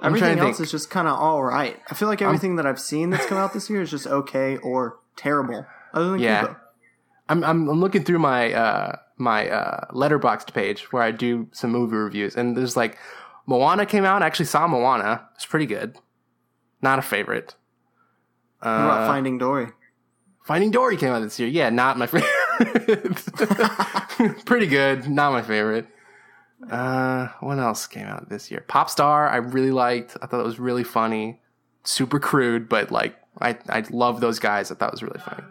I'm 0.01 0.15
Everything 0.15 0.39
else 0.39 0.59
think. 0.59 0.67
is 0.67 0.71
just 0.71 0.91
kind 0.91 1.09
of 1.09 1.19
all 1.19 1.43
right. 1.43 1.77
I 1.91 1.95
feel 1.95 2.07
like 2.09 2.23
everything 2.23 2.57
that 2.57 2.67
I've 2.67 2.79
seen 2.81 3.11
that's 3.11 3.27
come 3.27 3.37
out 3.39 3.53
this 3.53 3.69
year 3.69 3.83
is 3.83 3.91
just 3.91 4.07
okay 4.07 4.57
or 4.59 5.01
terrible. 5.17 5.67
Other 5.93 6.11
than 6.13 6.21
Yeah. 6.21 6.41
Kubo. 6.43 6.57
I'm, 7.31 7.45
I'm 7.45 7.69
I'm 7.69 7.81
looking 7.81 8.05
through 8.05 8.21
my 8.21 8.53
uh 8.53 8.97
my 9.19 9.49
uh 9.51 9.87
Letterboxd 9.93 10.53
page 10.55 10.93
where 10.93 11.03
I 11.03 11.11
do 11.11 11.49
some 11.53 11.71
movie 11.73 11.97
reviews 11.97 12.37
and 12.37 12.57
there's 12.57 12.77
like 12.77 12.97
Moana 13.47 13.87
came 13.87 14.05
out. 14.05 14.23
I 14.23 14.27
actually 14.27 14.47
saw 14.47 14.67
Moana. 14.69 15.27
It's 15.35 15.45
pretty 15.47 15.67
good. 15.67 15.97
Not 16.81 16.99
a 16.99 17.03
favorite. 17.03 17.57
What 18.61 18.69
about 18.71 19.01
Uh, 19.03 19.07
Finding 19.09 19.37
Dory? 19.39 19.69
Finding 20.45 20.71
Dory 20.71 20.97
came 20.97 21.11
out 21.13 21.21
this 21.21 21.39
year. 21.41 21.49
Yeah, 21.49 21.71
not 21.71 21.99
my 21.99 22.07
favorite. 22.13 22.31
pretty 24.45 24.67
good. 24.67 25.09
Not 25.09 25.33
my 25.33 25.43
favorite. 25.43 25.87
Uh, 26.71 27.29
what 27.41 27.59
else 27.59 27.87
came 27.87 28.07
out 28.07 28.29
this 28.29 28.51
year? 28.51 28.65
Popstar. 28.69 29.31
I 29.31 29.37
really 29.37 29.71
liked. 29.71 30.17
I 30.21 30.27
thought 30.27 30.41
it 30.41 30.47
was 30.47 30.59
really 30.59 30.85
funny. 30.85 31.41
Super 31.85 32.19
crude, 32.19 32.69
but 32.69 32.91
like 32.91 33.17
I 33.41 33.57
I 33.69 33.85
love 33.91 34.21
those 34.21 34.39
guys. 34.39 34.71
I 34.71 34.75
thought 34.75 34.89
it 34.89 35.01
was 35.01 35.03
really 35.03 35.21
funny. 35.21 35.45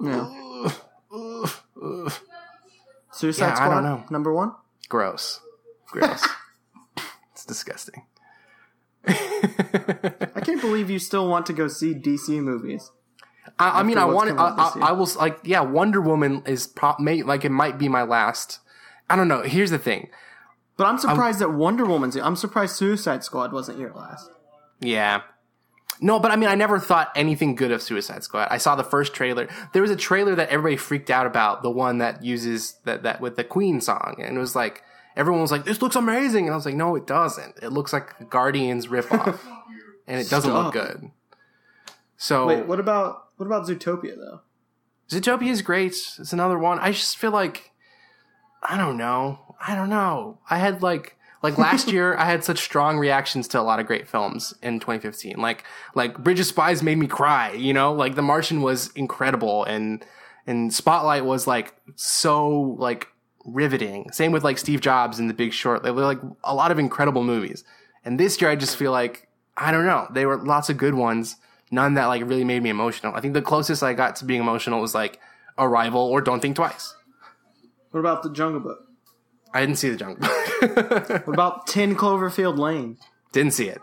Yeah. 0.00 0.30
Suicide 3.12 3.46
Yeah, 3.46 3.52
I 3.52 3.54
Squad 3.54 3.74
don't 3.74 3.84
know. 3.84 4.04
number 4.10 4.32
1? 4.34 4.52
Gross. 4.88 5.40
Gross. 5.86 6.26
It's 7.32 7.44
disgusting. 7.44 8.06
I 9.06 10.40
can't 10.44 10.60
believe 10.60 10.88
you 10.88 11.00
still 11.00 11.28
want 11.28 11.46
to 11.46 11.52
go 11.52 11.66
see 11.68 11.92
DC 11.94 12.28
movies. 12.40 12.92
I, 13.58 13.80
I 13.80 13.82
mean, 13.82 13.98
I 13.98 14.04
want. 14.04 14.30
I. 14.38 14.80
I, 14.80 14.88
I 14.88 14.92
will 14.92 15.08
like. 15.16 15.38
Yeah, 15.44 15.60
Wonder 15.60 16.00
Woman 16.00 16.42
is 16.46 16.66
pro- 16.66 16.96
may, 16.98 17.22
like 17.22 17.44
it 17.44 17.50
might 17.50 17.78
be 17.78 17.88
my 17.88 18.02
last. 18.02 18.60
I 19.08 19.16
don't 19.16 19.28
know. 19.28 19.42
Here's 19.42 19.70
the 19.70 19.78
thing. 19.78 20.08
But 20.76 20.86
I'm 20.86 20.98
surprised 20.98 21.38
that 21.38 21.52
Wonder 21.52 21.84
Woman's. 21.84 22.16
I'm 22.16 22.36
surprised 22.36 22.74
Suicide 22.76 23.22
Squad 23.22 23.52
wasn't 23.52 23.78
your 23.78 23.92
last. 23.92 24.28
Yeah. 24.80 25.22
No, 26.00 26.18
but 26.18 26.32
I 26.32 26.36
mean, 26.36 26.48
I 26.48 26.56
never 26.56 26.80
thought 26.80 27.12
anything 27.14 27.54
good 27.54 27.70
of 27.70 27.80
Suicide 27.80 28.24
Squad. 28.24 28.48
I 28.50 28.58
saw 28.58 28.74
the 28.74 28.82
first 28.82 29.14
trailer. 29.14 29.48
There 29.72 29.82
was 29.82 29.92
a 29.92 29.96
trailer 29.96 30.34
that 30.34 30.48
everybody 30.48 30.76
freaked 30.76 31.10
out 31.10 31.26
about, 31.26 31.62
the 31.62 31.70
one 31.70 31.98
that 31.98 32.24
uses 32.24 32.76
that 32.84 33.04
that 33.04 33.20
with 33.20 33.36
the 33.36 33.44
Queen 33.44 33.80
song, 33.80 34.16
and 34.18 34.36
it 34.36 34.40
was 34.40 34.56
like 34.56 34.82
everyone 35.16 35.42
was 35.42 35.52
like, 35.52 35.64
"This 35.64 35.80
looks 35.80 35.94
amazing," 35.94 36.46
and 36.46 36.52
I 36.52 36.56
was 36.56 36.66
like, 36.66 36.74
"No, 36.74 36.96
it 36.96 37.06
doesn't. 37.06 37.58
It 37.62 37.70
looks 37.70 37.92
like 37.92 38.10
a 38.18 38.24
Guardians 38.24 38.88
ripoff, 38.88 39.38
and 40.08 40.20
it 40.20 40.28
doesn't 40.28 40.52
look 40.52 40.72
good." 40.72 41.10
So 42.16 42.46
Wait, 42.46 42.66
what 42.66 42.80
about 42.80 43.23
what 43.36 43.46
about 43.46 43.66
Zootopia 43.66 44.16
though? 44.16 44.40
Zootopia 45.08 45.50
is 45.50 45.62
great. 45.62 45.92
It's 46.18 46.32
another 46.32 46.58
one. 46.58 46.78
I 46.78 46.92
just 46.92 47.16
feel 47.16 47.30
like 47.30 47.72
I 48.62 48.76
don't 48.76 48.96
know. 48.96 49.56
I 49.66 49.74
don't 49.74 49.90
know. 49.90 50.38
I 50.48 50.58
had 50.58 50.82
like 50.82 51.16
like 51.42 51.58
last 51.58 51.88
year 51.92 52.16
I 52.16 52.24
had 52.24 52.44
such 52.44 52.58
strong 52.58 52.98
reactions 52.98 53.48
to 53.48 53.60
a 53.60 53.62
lot 53.62 53.80
of 53.80 53.86
great 53.86 54.08
films 54.08 54.54
in 54.62 54.80
2015. 54.80 55.36
Like 55.38 55.64
like 55.94 56.18
Bridge 56.18 56.40
of 56.40 56.46
Spies 56.46 56.82
made 56.82 56.98
me 56.98 57.06
cry, 57.06 57.52
you 57.52 57.72
know? 57.72 57.92
Like 57.92 58.14
The 58.14 58.22
Martian 58.22 58.62
was 58.62 58.90
incredible 58.92 59.64
and 59.64 60.04
and 60.46 60.72
Spotlight 60.72 61.24
was 61.24 61.46
like 61.46 61.74
so 61.96 62.76
like 62.78 63.08
riveting. 63.44 64.10
Same 64.10 64.32
with 64.32 64.44
like 64.44 64.58
Steve 64.58 64.80
Jobs 64.80 65.18
and 65.18 65.28
The 65.28 65.34
Big 65.34 65.52
Short. 65.52 65.82
They 65.82 65.90
were 65.90 66.02
like 66.02 66.20
a 66.42 66.54
lot 66.54 66.70
of 66.70 66.78
incredible 66.78 67.22
movies. 67.22 67.64
And 68.04 68.18
this 68.18 68.40
year 68.40 68.50
I 68.50 68.56
just 68.56 68.76
feel 68.76 68.92
like 68.92 69.28
I 69.56 69.70
don't 69.70 69.86
know. 69.86 70.08
They 70.10 70.26
were 70.26 70.38
lots 70.38 70.68
of 70.68 70.78
good 70.78 70.94
ones. 70.94 71.36
None 71.74 71.94
that 71.94 72.06
like 72.06 72.22
really 72.22 72.44
made 72.44 72.62
me 72.62 72.70
emotional. 72.70 73.12
I 73.16 73.20
think 73.20 73.34
the 73.34 73.42
closest 73.42 73.82
I 73.82 73.94
got 73.94 74.14
to 74.16 74.24
being 74.24 74.40
emotional 74.40 74.80
was 74.80 74.94
like 74.94 75.18
Arrival 75.58 76.00
or 76.00 76.20
Don't 76.20 76.40
Think 76.40 76.54
Twice. 76.54 76.94
What 77.90 77.98
about 77.98 78.22
The 78.22 78.30
Jungle 78.30 78.60
Book? 78.60 78.86
I 79.52 79.60
didn't 79.60 79.78
see 79.78 79.88
the 79.88 79.96
Jungle 79.96 80.20
Book. 80.20 81.26
What 81.26 81.34
about 81.34 81.66
Ten 81.66 81.96
Cloverfield 81.96 82.58
Lane? 82.58 82.96
didn't 83.32 83.54
see 83.54 83.68
it. 83.68 83.80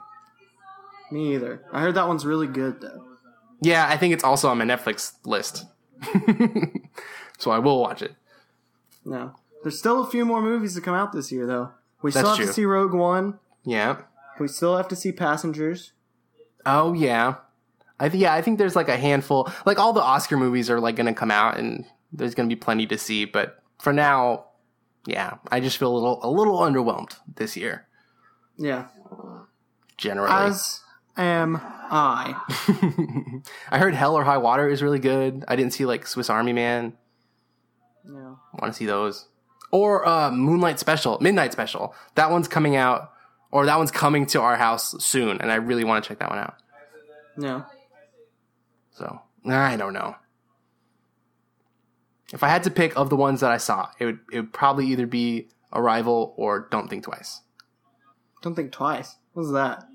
Me 1.12 1.36
either. 1.36 1.66
I 1.74 1.82
heard 1.82 1.96
that 1.96 2.08
one's 2.08 2.26
really 2.26 2.48
good 2.48 2.80
though. 2.80 3.04
Yeah, 3.60 3.86
I 3.90 3.98
think 3.98 4.14
it's 4.14 4.24
also 4.24 4.48
on 4.48 4.58
my 4.58 4.64
Netflix 4.64 5.12
list. 5.26 5.66
so 7.40 7.52
I 7.52 7.60
will 7.60 7.82
watch 7.82 8.02
it. 8.02 8.16
No, 9.04 9.36
there's 9.64 9.78
still 9.78 10.02
a 10.02 10.10
few 10.10 10.24
more 10.24 10.42
movies 10.42 10.76
to 10.76 10.82
come 10.82 10.96
out 10.96 11.12
this 11.12 11.30
year 11.30 11.46
though. 11.46 11.72
We 12.02 12.12
still 12.12 12.30
have 12.30 12.38
true. 12.38 12.46
to 12.46 12.54
see 12.54 12.64
Rogue 12.64 12.94
One. 12.94 13.40
Yeah. 13.66 13.98
We 14.40 14.48
still 14.48 14.78
have 14.78 14.88
to 14.88 14.96
see 14.96 15.12
Passengers. 15.12 15.92
Oh 16.66 16.94
yeah. 16.94 17.36
I 18.02 18.10
th- 18.10 18.20
yeah, 18.20 18.34
I 18.34 18.42
think 18.42 18.58
there's 18.58 18.76
like 18.76 18.90
a 18.90 18.98
handful. 18.98 19.52
Like 19.66 19.78
all 19.78 19.94
the 19.94 20.02
Oscar 20.02 20.36
movies 20.36 20.70
are 20.72 20.80
like 20.80 20.96
going 20.96 21.06
to 21.06 21.14
come 21.14 21.30
out, 21.30 21.58
and 21.58 21.86
there's 22.12 22.34
going 22.34 22.50
to 22.50 22.54
be 22.56 22.60
plenty 22.60 22.88
to 22.88 22.98
see. 22.98 23.26
But 23.26 23.62
for 23.80 23.94
now, 23.94 24.46
yeah, 25.06 25.36
I 25.52 25.60
just 25.60 25.78
feel 25.78 25.94
a 25.94 25.96
little 25.96 26.20
a 26.24 26.30
little 26.30 26.58
underwhelmed 26.58 27.16
this 27.36 27.56
year. 27.56 27.86
Yeah, 28.58 28.88
Generally, 29.98 30.32
as 30.32 30.82
am 31.16 31.58
I. 31.62 32.36
I 33.72 33.78
heard 33.78 33.94
Hell 33.94 34.16
or 34.16 34.24
High 34.24 34.38
Water 34.40 34.68
is 34.68 34.82
really 34.82 35.00
good. 35.00 35.46
I 35.48 35.56
didn't 35.56 35.74
see 35.74 35.86
like 35.86 36.08
Swiss 36.08 36.30
Army 36.30 36.54
Man. 36.54 36.94
Yeah. 38.04 38.36
want 38.60 38.66
to 38.66 38.74
see 38.74 38.88
those. 38.88 39.28
Or 39.72 40.08
uh, 40.08 40.32
Moonlight 40.32 40.80
Special, 40.80 41.18
Midnight 41.22 41.52
Special. 41.54 41.94
That 42.16 42.32
one's 42.32 42.48
coming 42.48 42.76
out, 42.76 43.12
or 43.52 43.68
that 43.68 43.78
one's 43.78 43.92
coming 43.92 44.26
to 44.28 44.42
our 44.42 44.58
house 44.58 44.96
soon, 45.04 45.40
and 45.40 45.52
I 45.52 45.56
really 45.56 45.84
want 45.84 46.04
to 46.04 46.08
check 46.08 46.20
that 46.20 46.30
one 46.30 46.40
out. 46.40 46.56
Yeah. 47.38 47.62
So 48.92 49.22
I 49.46 49.76
don't 49.78 49.94
know. 49.94 50.16
If 52.34 52.44
I 52.44 52.48
had 52.48 52.64
to 52.64 52.72
pick 52.72 52.96
of 52.96 53.10
the 53.10 53.16
ones 53.16 53.42
that 53.42 53.52
I 53.52 53.58
saw, 53.58 53.90
it 54.00 54.06
would 54.06 54.20
it 54.32 54.40
would 54.42 54.54
probably 54.54 54.88
either 54.88 55.06
be 55.08 55.50
Arrival 55.74 56.34
or 56.38 56.68
Don't 56.72 56.90
Think 56.90 57.04
Twice. 57.04 57.42
Don't 58.42 58.56
think 58.56 58.72
twice. 58.72 59.18
What's 59.34 59.52
that? 59.52 59.86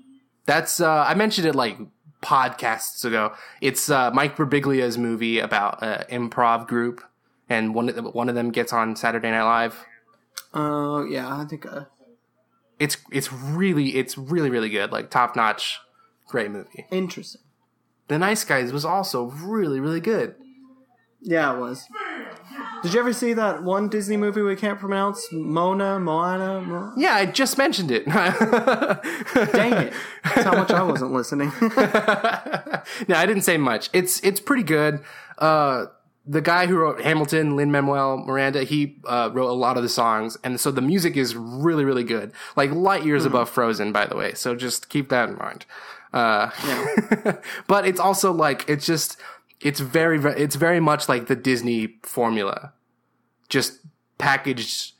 That's 0.45 0.79
uh, 0.79 1.03
I 1.07 1.13
mentioned 1.15 1.47
it 1.47 1.55
like 1.55 1.77
podcasts 2.21 3.03
ago. 3.05 3.33
It's 3.61 3.89
uh, 3.89 4.11
Mike 4.11 4.37
Birbiglia's 4.37 4.97
movie 4.97 5.39
about 5.39 5.83
an 5.83 6.05
improv 6.29 6.67
group, 6.67 7.03
and 7.49 7.75
one 7.75 7.89
of 7.89 7.95
them, 7.95 8.05
one 8.05 8.29
of 8.29 8.35
them 8.35 8.51
gets 8.51 8.71
on 8.71 8.95
Saturday 8.95 9.29
Night 9.31 9.43
Live. 9.43 9.85
Oh 10.53 11.03
yeah, 11.05 11.27
I 11.41 11.45
think. 11.45 11.65
Uh, 11.65 11.85
It's 12.79 12.97
it's 13.11 13.33
really 13.33 13.95
it's 13.97 14.17
really 14.17 14.49
really 14.49 14.69
good, 14.69 14.91
like 14.91 15.09
top 15.09 15.35
notch, 15.35 15.79
great 16.27 16.51
movie. 16.51 16.85
interesting. 16.91 17.41
The 18.07 18.17
Nice 18.17 18.43
Guys 18.43 18.71
was 18.71 18.85
also 18.85 19.25
really 19.25 19.79
really 19.79 19.99
good. 20.01 20.35
Yeah, 21.21 21.55
it 21.55 21.59
was. 21.59 21.85
Did 22.83 22.93
you 22.93 22.99
ever 22.99 23.11
see 23.11 23.33
that 23.33 23.63
one 23.63 23.89
Disney 23.89 24.17
movie 24.17 24.41
we 24.41 24.55
can't 24.55 24.79
pronounce? 24.79 25.27
Mona, 25.31 25.99
Moana. 25.99 26.61
Mo- 26.61 26.93
Yeah, 26.95 27.15
I 27.15 27.25
just 27.25 27.57
mentioned 27.57 27.89
it. 27.91 28.05
Dang 29.51 29.73
it! 29.73 29.93
That's 30.23 30.43
how 30.43 30.53
much 30.55 30.69
I 30.71 30.83
wasn't 30.83 31.11
listening. 31.11 31.51
no, 31.61 33.15
I 33.15 33.25
didn't 33.25 33.41
say 33.41 33.57
much. 33.57 33.89
It's 33.93 34.19
it's 34.21 34.39
pretty 34.39 34.63
good. 34.63 35.01
Uh, 35.37 35.87
the 36.25 36.41
guy 36.41 36.67
who 36.67 36.77
wrote 36.77 37.01
Hamilton, 37.01 37.55
Lin 37.55 37.71
Manuel 37.71 38.17
Miranda, 38.17 38.63
he 38.63 38.97
uh, 39.07 39.29
wrote 39.33 39.49
a 39.49 39.53
lot 39.53 39.77
of 39.77 39.83
the 39.83 39.89
songs, 39.89 40.37
and 40.43 40.59
so 40.59 40.71
the 40.71 40.81
music 40.81 41.17
is 41.17 41.35
really 41.35 41.83
really 41.85 42.03
good, 42.03 42.31
like 42.55 42.71
light 42.71 43.05
years 43.05 43.25
above 43.25 43.49
Frozen, 43.49 43.91
by 43.91 44.05
the 44.05 44.15
way. 44.15 44.33
So 44.33 44.55
just 44.55 44.89
keep 44.89 45.09
that 45.09 45.29
in 45.29 45.37
mind. 45.37 45.65
Uh, 46.13 46.49
but 47.67 47.85
it's 47.87 47.99
also 47.99 48.31
like 48.31 48.67
it's 48.69 48.85
just 48.85 49.17
it's 49.61 49.79
very 49.79 50.17
ve- 50.17 50.29
it's 50.37 50.55
very 50.55 50.79
much 50.79 51.09
like 51.09 51.27
the 51.27 51.35
Disney 51.35 51.95
formula, 52.03 52.73
just 53.49 53.79
packaged 54.17 54.93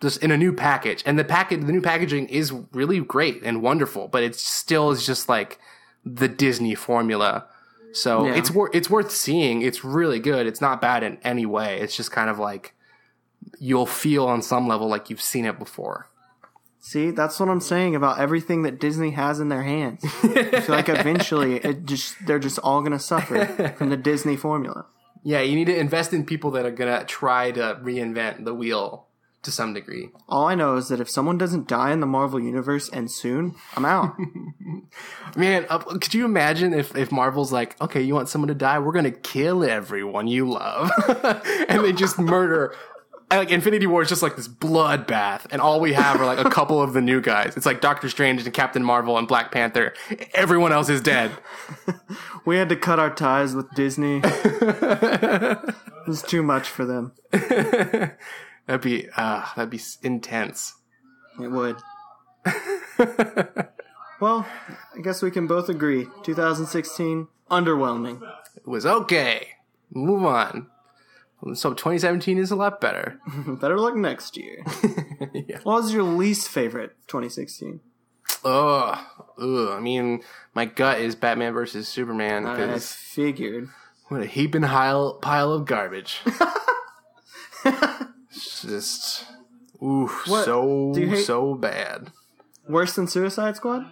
just 0.00 0.22
in 0.22 0.30
a 0.30 0.36
new 0.36 0.52
package. 0.52 1.02
And 1.06 1.18
the 1.18 1.24
package, 1.24 1.64
the 1.64 1.72
new 1.72 1.80
packaging 1.80 2.28
is 2.28 2.52
really 2.72 3.00
great 3.00 3.42
and 3.42 3.62
wonderful, 3.62 4.06
but 4.08 4.22
it 4.22 4.36
still 4.36 4.90
is 4.90 5.04
just 5.04 5.28
like 5.28 5.58
the 6.04 6.28
Disney 6.28 6.74
formula. 6.76 7.46
So 7.92 8.26
Yeah. 8.26 8.34
it's 8.34 8.50
worth 8.50 8.70
it's 8.74 8.90
worth 8.90 9.10
seeing. 9.10 9.62
It's 9.62 9.82
really 9.82 10.20
good. 10.20 10.46
It's 10.46 10.60
not 10.60 10.80
bad 10.80 11.02
in 11.02 11.18
any 11.24 11.46
way. 11.46 11.80
It's 11.80 11.96
just 11.96 12.12
kind 12.12 12.30
of 12.30 12.38
like 12.38 12.74
you'll 13.58 13.86
feel 13.86 14.26
on 14.26 14.42
some 14.42 14.68
level 14.68 14.88
like 14.88 15.08
you've 15.10 15.22
seen 15.22 15.44
it 15.46 15.58
before. 15.58 16.06
See, 16.88 17.10
that's 17.10 17.38
what 17.38 17.50
I'm 17.50 17.60
saying 17.60 17.94
about 17.96 18.18
everything 18.18 18.62
that 18.62 18.80
Disney 18.80 19.10
has 19.10 19.40
in 19.40 19.50
their 19.50 19.62
hands. 19.62 20.02
I 20.22 20.60
feel 20.62 20.74
like 20.74 20.88
eventually 20.88 21.56
it 21.56 21.84
just 21.84 22.16
they're 22.24 22.38
just 22.38 22.58
all 22.60 22.80
gonna 22.80 22.98
suffer 22.98 23.44
from 23.76 23.90
the 23.90 23.96
Disney 23.98 24.36
formula. 24.36 24.86
Yeah, 25.22 25.42
you 25.42 25.54
need 25.54 25.66
to 25.66 25.78
invest 25.78 26.14
in 26.14 26.24
people 26.24 26.50
that 26.52 26.64
are 26.64 26.70
gonna 26.70 27.04
try 27.04 27.50
to 27.50 27.78
reinvent 27.82 28.46
the 28.46 28.54
wheel 28.54 29.06
to 29.42 29.50
some 29.50 29.74
degree. 29.74 30.08
All 30.30 30.46
I 30.46 30.54
know 30.54 30.76
is 30.76 30.88
that 30.88 30.98
if 30.98 31.10
someone 31.10 31.36
doesn't 31.36 31.68
die 31.68 31.92
in 31.92 32.00
the 32.00 32.06
Marvel 32.06 32.40
universe 32.40 32.88
and 32.88 33.10
soon, 33.10 33.54
I'm 33.76 33.84
out. 33.84 34.16
Man, 35.36 35.66
uh, 35.68 35.80
could 35.80 36.14
you 36.14 36.24
imagine 36.24 36.72
if, 36.72 36.96
if 36.96 37.12
Marvel's 37.12 37.52
like, 37.52 37.78
okay, 37.82 38.00
you 38.00 38.14
want 38.14 38.30
someone 38.30 38.48
to 38.48 38.54
die? 38.54 38.78
We're 38.78 38.92
gonna 38.92 39.10
kill 39.10 39.62
everyone 39.62 40.26
you 40.26 40.48
love, 40.48 40.90
and 41.68 41.84
they 41.84 41.92
just 41.92 42.18
murder. 42.18 42.74
Like 43.30 43.50
Infinity 43.50 43.86
War 43.86 44.00
is 44.00 44.08
just 44.08 44.22
like 44.22 44.36
this 44.36 44.48
bloodbath, 44.48 45.46
and 45.50 45.60
all 45.60 45.80
we 45.80 45.92
have 45.92 46.18
are 46.20 46.24
like 46.24 46.44
a 46.44 46.48
couple 46.50 46.80
of 46.80 46.94
the 46.94 47.02
new 47.02 47.20
guys. 47.20 47.56
It's 47.56 47.66
like 47.66 47.82
Doctor 47.82 48.08
Strange 48.08 48.42
and 48.42 48.54
Captain 48.54 48.82
Marvel 48.82 49.18
and 49.18 49.28
Black 49.28 49.52
Panther. 49.52 49.92
Everyone 50.32 50.72
else 50.72 50.88
is 50.88 51.02
dead. 51.02 51.32
we 52.46 52.56
had 52.56 52.70
to 52.70 52.76
cut 52.76 52.98
our 52.98 53.14
ties 53.14 53.54
with 53.54 53.70
Disney. 53.74 54.20
it 54.24 55.74
was 56.06 56.22
too 56.22 56.42
much 56.42 56.68
for 56.68 56.86
them. 56.86 57.12
That'd 57.30 58.82
be 58.82 59.08
uh, 59.16 59.46
that'd 59.56 59.70
be 59.70 59.80
intense. 60.02 60.74
It 61.40 61.48
would. 61.48 61.76
well, 64.20 64.46
I 64.96 65.00
guess 65.02 65.20
we 65.20 65.30
can 65.30 65.46
both 65.46 65.68
agree. 65.68 66.06
2016, 66.24 67.28
underwhelming. 67.50 68.22
It 68.56 68.66
was 68.66 68.86
okay. 68.86 69.48
Move 69.90 70.24
on. 70.24 70.68
So 71.54 71.70
2017 71.72 72.36
is 72.38 72.50
a 72.50 72.56
lot 72.56 72.80
better. 72.80 73.20
Better 73.60 73.78
luck 73.78 73.94
next 73.96 74.36
year. 74.36 74.64
Yeah. 75.32 75.58
What 75.62 75.82
was 75.82 75.92
your 75.92 76.02
least 76.04 76.48
favorite 76.48 76.96
2016? 77.08 77.80
Ugh, 78.44 78.98
ugh. 79.40 79.68
I 79.70 79.80
mean, 79.80 80.22
my 80.54 80.64
gut 80.64 81.00
is 81.00 81.14
Batman 81.16 81.52
versus 81.52 81.88
Superman 81.88 82.46
I 82.46 82.78
figured. 82.78 83.68
what 84.08 84.22
a 84.22 84.26
heaping 84.26 84.62
pile 84.62 85.14
pile 85.14 85.52
of 85.52 85.64
garbage. 85.66 86.20
It's 88.30 88.62
just, 88.62 89.24
ooh, 89.82 90.06
What? 90.26 90.44
so 90.44 90.92
hate- 90.94 91.24
so 91.24 91.54
bad. 91.54 92.12
Worse 92.68 92.94
than 92.94 93.08
Suicide 93.08 93.56
Squad? 93.56 93.86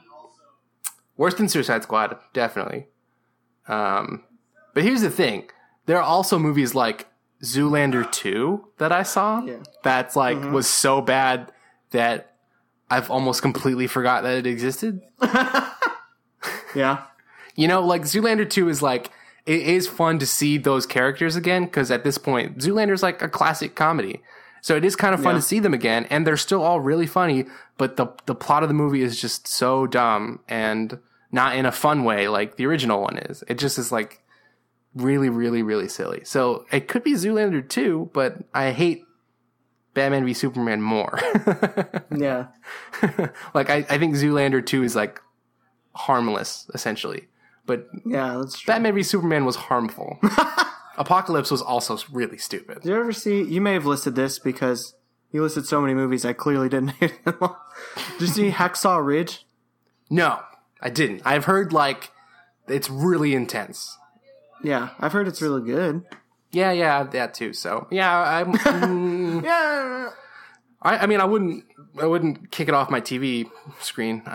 Worse 1.16 1.34
than 1.34 1.48
Suicide 1.48 1.82
Squad, 1.82 2.16
definitely. 2.32 2.86
Um, 3.66 4.22
but 4.74 4.84
here's 4.84 5.00
the 5.00 5.10
thing: 5.10 5.48
there 5.86 5.96
are 5.96 6.02
also 6.02 6.38
movies 6.38 6.74
like 6.74 7.06
Zoolander 7.42 8.10
2 8.10 8.68
that 8.78 8.92
I 8.92 9.02
saw. 9.02 9.42
Yeah. 9.44 9.56
That's 9.82 10.16
like 10.16 10.38
mm-hmm. 10.38 10.52
was 10.52 10.66
so 10.66 11.00
bad 11.00 11.52
that 11.90 12.34
I've 12.90 13.10
almost 13.10 13.42
completely 13.42 13.86
forgot 13.86 14.22
that 14.22 14.38
it 14.38 14.46
existed. 14.46 15.00
Yeah. 16.76 17.04
You 17.56 17.66
know, 17.68 17.80
like 17.80 18.02
Zoolander 18.02 18.48
2 18.48 18.68
is 18.68 18.82
like, 18.82 19.10
it 19.46 19.62
is 19.62 19.88
fun 19.88 20.18
to 20.18 20.26
see 20.26 20.58
those 20.58 20.86
characters 20.86 21.34
again 21.34 21.64
because 21.64 21.90
at 21.90 22.04
this 22.04 22.18
point, 22.18 22.58
Zoolander's 22.58 23.02
like 23.02 23.22
a 23.22 23.28
classic 23.28 23.74
comedy. 23.74 24.20
So 24.60 24.76
it 24.76 24.84
is 24.84 24.96
kind 24.96 25.14
of 25.14 25.22
fun 25.22 25.34
Yeah. 25.34 25.40
to 25.40 25.46
see 25.46 25.60
them 25.60 25.72
again, 25.72 26.06
and 26.10 26.26
they're 26.26 26.36
still 26.36 26.62
all 26.62 26.80
really 26.80 27.06
funny, 27.06 27.46
but 27.78 27.96
the 27.96 28.08
the 28.26 28.34
plot 28.34 28.64
of 28.64 28.68
the 28.68 28.74
movie 28.74 29.00
is 29.02 29.20
just 29.20 29.46
so 29.46 29.86
dumb 29.86 30.40
and 30.48 30.98
not 31.30 31.54
in 31.54 31.64
a 31.66 31.72
fun 31.72 32.02
way 32.02 32.26
like 32.26 32.56
the 32.56 32.66
original 32.66 33.00
one 33.00 33.16
is. 33.18 33.44
It 33.46 33.58
just 33.58 33.78
is 33.78 33.92
like 33.92 34.22
really, 34.96 35.28
really, 35.28 35.62
really 35.62 35.88
silly. 35.88 36.22
So 36.24 36.66
it 36.72 36.88
could 36.88 37.04
be 37.04 37.12
Zoolander 37.12 37.66
2, 37.68 38.10
but 38.12 38.38
I 38.52 38.72
hate 38.72 39.04
Batman 39.94 40.24
v 40.24 40.32
Superman 40.34 40.82
more. 40.82 41.18
Yeah. 42.16 42.46
like 43.54 43.68
I, 43.68 43.84
I 43.90 43.98
think 43.98 44.14
Zoolander 44.16 44.64
2 44.64 44.82
is 44.82 44.96
like 44.96 45.20
harmless, 45.94 46.68
essentially. 46.74 47.28
But 47.66 47.86
Yeah, 48.04 48.36
that's 48.38 48.58
true. 48.58 48.72
Batman 48.72 48.94
v 48.94 49.02
Superman 49.02 49.44
was 49.44 49.56
harmful. 49.56 50.18
Apocalypse 50.98 51.50
was 51.50 51.60
also 51.60 51.98
really 52.10 52.38
stupid. 52.38 52.80
Did 52.82 52.88
you 52.88 52.96
ever 52.98 53.12
see? 53.12 53.42
You 53.42 53.60
may 53.60 53.74
have 53.74 53.84
listed 53.84 54.14
this 54.14 54.38
because 54.38 54.94
you 55.30 55.42
listed 55.42 55.66
so 55.66 55.82
many 55.82 55.92
movies 55.92 56.24
I 56.24 56.32
clearly 56.32 56.70
didn't 56.70 56.90
hit 57.00 57.22
them 57.24 57.36
all. 57.40 57.60
Did 58.12 58.20
you 58.22 58.26
see 58.28 58.50
Hacksaw 58.50 59.04
Ridge? 59.04 59.44
No, 60.08 60.40
I 60.80 60.88
didn't. 60.88 61.20
I've 61.26 61.44
heard 61.44 61.72
like 61.72 62.12
it's 62.68 62.88
really 62.88 63.34
intense. 63.34 63.98
Yeah, 64.66 64.88
I've 64.98 65.12
heard 65.12 65.28
it's 65.28 65.40
really 65.40 65.62
good. 65.62 66.02
Yeah, 66.50 66.72
yeah, 66.72 67.04
that 67.04 67.34
too. 67.34 67.52
So 67.52 67.86
yeah, 67.90 68.18
I'm. 68.18 68.52
mm, 68.58 69.44
Yeah. 69.44 70.10
I, 70.82 70.98
I 70.98 71.06
mean, 71.06 71.20
I 71.20 71.24
wouldn't. 71.24 71.64
I 72.00 72.06
wouldn't 72.06 72.50
kick 72.50 72.66
it 72.68 72.74
off 72.74 72.90
my 72.90 73.00
TV 73.00 73.48
screen. 73.80 74.22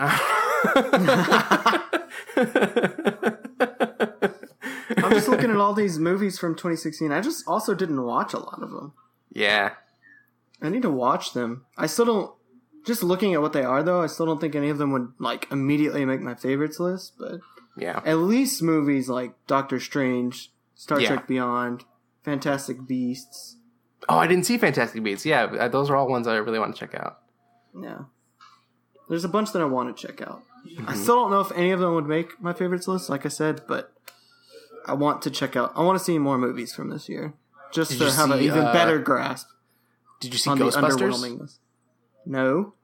I'm 4.96 5.12
just 5.12 5.28
looking 5.28 5.50
at 5.50 5.56
all 5.56 5.74
these 5.74 5.98
movies 5.98 6.38
from 6.38 6.54
2016. 6.54 7.12
I 7.12 7.20
just 7.20 7.46
also 7.46 7.74
didn't 7.74 8.02
watch 8.02 8.32
a 8.32 8.38
lot 8.38 8.62
of 8.62 8.70
them. 8.70 8.94
yeah, 9.32 9.72
I 10.60 10.68
need 10.70 10.82
to 10.82 10.90
watch 10.90 11.32
them. 11.34 11.66
I 11.76 11.86
still 11.86 12.04
don't. 12.06 12.32
Just 12.86 13.02
looking 13.02 13.32
at 13.34 13.40
what 13.42 13.52
they 13.52 13.62
are, 13.62 13.82
though, 13.82 14.02
I 14.02 14.06
still 14.08 14.26
don't 14.26 14.40
think 14.40 14.54
any 14.56 14.68
of 14.70 14.78
them 14.78 14.90
would 14.92 15.12
like 15.18 15.46
immediately 15.52 16.04
make 16.04 16.20
my 16.20 16.34
favorites 16.34 16.80
list. 16.80 17.12
But 17.18 17.40
yeah. 17.76 18.00
at 18.04 18.18
least 18.18 18.62
movies 18.62 19.08
like 19.08 19.34
Doctor 19.46 19.80
Strange, 19.80 20.50
Star 20.74 21.00
Yeah. 21.00 21.08
Trek 21.08 21.26
Beyond, 21.26 21.84
Fantastic 22.22 22.86
Beasts. 22.86 23.56
Oh, 24.08 24.18
I 24.18 24.26
didn't 24.26 24.46
see 24.46 24.58
Fantastic 24.58 25.02
Beasts. 25.02 25.24
Yeah, 25.24 25.44
uh, 25.44 25.68
those 25.68 25.90
are 25.90 25.96
all 25.96 26.08
ones 26.08 26.26
I 26.26 26.36
really 26.36 26.58
want 26.58 26.74
to 26.74 26.80
check 26.80 26.94
out. 26.94 27.20
Yeah, 27.80 28.04
there's 29.08 29.24
a 29.24 29.28
bunch 29.28 29.52
that 29.52 29.62
I 29.62 29.66
want 29.66 29.96
to 29.96 30.06
check 30.06 30.20
out. 30.20 30.42
Mm-hmm. 30.68 30.88
I 30.88 30.94
still 30.94 31.16
don't 31.16 31.30
know 31.30 31.40
if 31.40 31.52
any 31.52 31.70
of 31.70 31.80
them 31.80 31.94
would 31.94 32.06
make 32.06 32.40
my 32.40 32.52
favorites 32.52 32.86
list, 32.86 33.08
like 33.08 33.24
I 33.26 33.30
said, 33.30 33.62
but 33.66 33.92
I 34.86 34.94
want 34.94 35.22
to 35.22 35.30
check 35.30 35.56
out. 35.56 35.72
I 35.74 35.82
want 35.82 35.98
to 35.98 36.04
see 36.04 36.18
more 36.18 36.38
movies 36.38 36.74
from 36.74 36.90
this 36.90 37.08
year, 37.08 37.34
just 37.72 37.92
Did 37.92 37.98
to 37.98 38.12
have 38.12 38.30
an 38.30 38.40
even 38.40 38.60
uh, 38.60 38.72
better 38.72 38.98
grasp 38.98 39.48
Did 40.20 40.32
you 40.32 40.38
see 40.38 40.50
Ghostbusters? 40.50 41.58
No, 42.24 42.74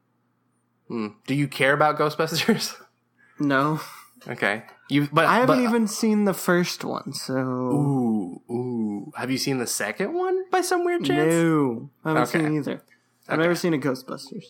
Hmm. 0.89 1.09
Do 1.27 1.35
you 1.35 1.47
care 1.47 1.75
about 1.75 1.99
Ghostbusters? 1.99 2.75
no, 3.39 3.81
okay, 4.27 4.65
you. 4.89 5.09
But 5.13 5.25
I 5.27 5.41
haven't 5.41 5.57
but- 5.59 5.63
even 5.69 5.87
seen 5.87 6.25
the 6.25 6.35
first 6.35 6.85
one, 6.85 7.13
so 7.13 7.35
Ooh, 7.37 8.43
ooh. 8.51 9.13
Have 9.17 9.31
you 9.31 9.39
seen 9.39 9.59
the 9.59 9.67
second 9.67 10.13
one 10.15 10.45
by 10.51 10.61
some 10.61 10.85
weird 10.85 11.05
chance? 11.05 11.33
no, 11.33 11.91
I 12.05 12.09
haven't 12.11 12.23
Okay. 12.29 12.39
seen 12.45 12.57
either. 12.57 12.83
I've 13.29 13.39
never 13.39 13.55
seen 13.55 13.75
a 13.75 13.79
Ghostbusters. 13.79 14.45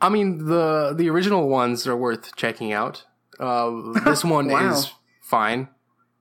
I 0.00 0.08
mean, 0.08 0.46
the 0.46 0.92
the 0.96 1.08
original 1.10 1.48
ones 1.48 1.86
are 1.86 1.96
worth 1.96 2.34
checking 2.36 2.72
out. 2.72 3.04
Uh, 3.40 3.70
this 4.04 4.24
one 4.24 4.48
Wow. 4.48 4.72
is 4.72 4.92
fine. 5.20 5.68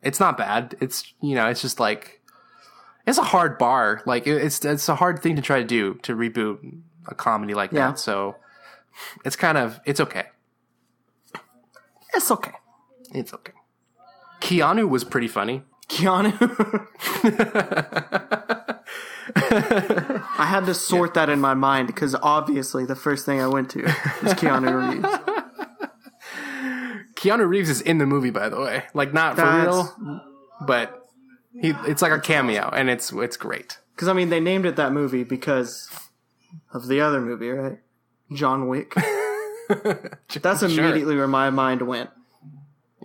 It's 0.01 0.19
not 0.19 0.37
bad. 0.37 0.75
It's 0.79 1.13
you 1.21 1.35
know, 1.35 1.47
it's 1.47 1.61
just 1.61 1.79
like 1.79 2.21
it's 3.05 3.17
a 3.17 3.23
hard 3.23 3.57
bar. 3.57 4.01
Like 4.05 4.25
it- 4.27 4.41
it's 4.43 4.63
it's 4.65 4.87
a 4.89 4.95
hard 4.95 5.21
thing 5.21 5.35
to 5.35 5.41
try 5.41 5.59
to 5.59 5.65
do 5.65 5.95
to 6.03 6.15
reboot 6.15 6.57
a 7.07 7.15
comedy 7.15 7.53
like 7.53 7.71
Yeah. 7.71 7.89
that. 7.91 7.99
So 7.99 8.35
it's 9.25 9.35
kind 9.35 9.57
of 9.57 9.79
it's 9.85 9.99
okay. 9.99 10.25
It's 12.13 12.29
okay. 12.31 12.51
It's 13.13 13.33
okay. 13.33 13.53
Keanu 14.41 14.89
was 14.89 15.03
pretty 15.03 15.27
funny. 15.27 15.63
Keanu. 15.87 16.33
I 19.45 20.45
had 20.47 20.65
to 20.65 20.73
sort 20.73 21.13
that 21.13 21.29
in 21.29 21.39
my 21.39 21.53
mind 21.53 21.87
because 21.87 22.15
obviously 22.21 22.85
the 22.85 22.95
first 22.95 23.25
thing 23.25 23.41
I 23.41 23.47
went 23.47 23.69
to 23.71 23.83
was 23.83 24.33
Keanu 24.33 24.91
Reeves. 24.91 25.07
Keanu 27.15 27.47
Reeves 27.47 27.69
is 27.69 27.81
in 27.81 27.99
the 27.99 28.05
movie, 28.05 28.31
by 28.31 28.49
the 28.49 28.59
way. 28.59 28.83
Like 28.93 29.13
not 29.13 29.35
for 29.37 29.61
real, 29.61 30.21
but 30.67 31.07
he 31.53 31.73
it's 31.87 32.01
like 32.01 32.11
a 32.11 32.19
cameo, 32.19 32.69
and 32.69 32.89
it's 32.89 33.11
it's 33.13 33.37
great. 33.37 33.79
Because 33.95 34.07
I 34.07 34.13
mean, 34.13 34.29
they 34.29 34.39
named 34.39 34.65
it 34.65 34.75
that 34.75 34.91
movie 34.91 35.23
because 35.23 35.89
of 36.73 36.87
the 36.87 36.99
other 36.99 37.21
movie, 37.21 37.49
right? 37.49 37.79
John 38.33 38.67
Wick. 38.67 38.93
That's 39.69 40.59
Sure. 40.59 40.69
immediately 40.69 41.15
where 41.15 41.27
my 41.27 41.49
mind 41.49 41.83
went 41.83 42.09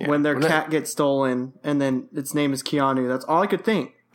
Yeah. 0.01 0.09
when 0.09 0.23
their 0.23 0.39
that- 0.39 0.49
cat 0.49 0.71
gets 0.71 0.91
stolen, 0.91 1.53
and 1.65 1.81
then 1.81 2.09
its 2.15 2.35
name 2.35 2.53
is 2.53 2.63
Keanu. 2.63 3.09
That's 3.09 3.25
all 3.25 3.43
I 3.43 3.47
could 3.47 3.65
think. 3.65 3.93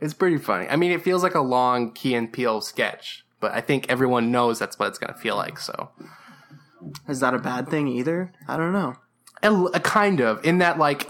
it's 0.00 0.14
pretty 0.14 0.38
funny. 0.38 0.66
I 0.68 0.76
mean, 0.76 0.92
it 0.92 1.02
feels 1.02 1.22
like 1.22 1.34
a 1.34 1.40
long 1.40 1.92
Key 1.92 2.14
and 2.14 2.32
Peele 2.32 2.60
sketch, 2.60 3.24
but 3.40 3.52
I 3.52 3.60
think 3.60 3.86
everyone 3.88 4.30
knows 4.30 4.58
that's 4.58 4.78
what 4.78 4.88
it's 4.88 4.98
going 4.98 5.12
to 5.12 5.18
feel 5.18 5.36
like. 5.36 5.58
So, 5.58 5.90
Is 7.08 7.20
that 7.20 7.34
a 7.34 7.38
bad 7.38 7.68
thing 7.68 7.88
either? 7.88 8.32
I 8.48 8.56
don't 8.56 8.72
know. 8.72 8.94
a, 9.42 9.52
a 9.76 9.80
kind 9.80 10.20
of 10.20 10.44
in 10.44 10.58
that 10.58 10.78
like 10.78 11.06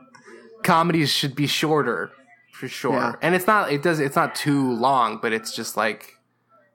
comedies 0.62 1.10
should 1.10 1.34
be 1.34 1.46
shorter 1.46 2.10
for 2.52 2.68
sure, 2.68 2.94
Yeah. 2.94 3.12
and 3.22 3.34
it's 3.34 3.46
not. 3.46 3.72
It 3.72 3.82
does. 3.82 4.00
It's 4.00 4.16
not 4.16 4.34
too 4.34 4.72
long, 4.72 5.18
but 5.20 5.32
it's 5.32 5.54
just 5.54 5.76
like. 5.76 6.12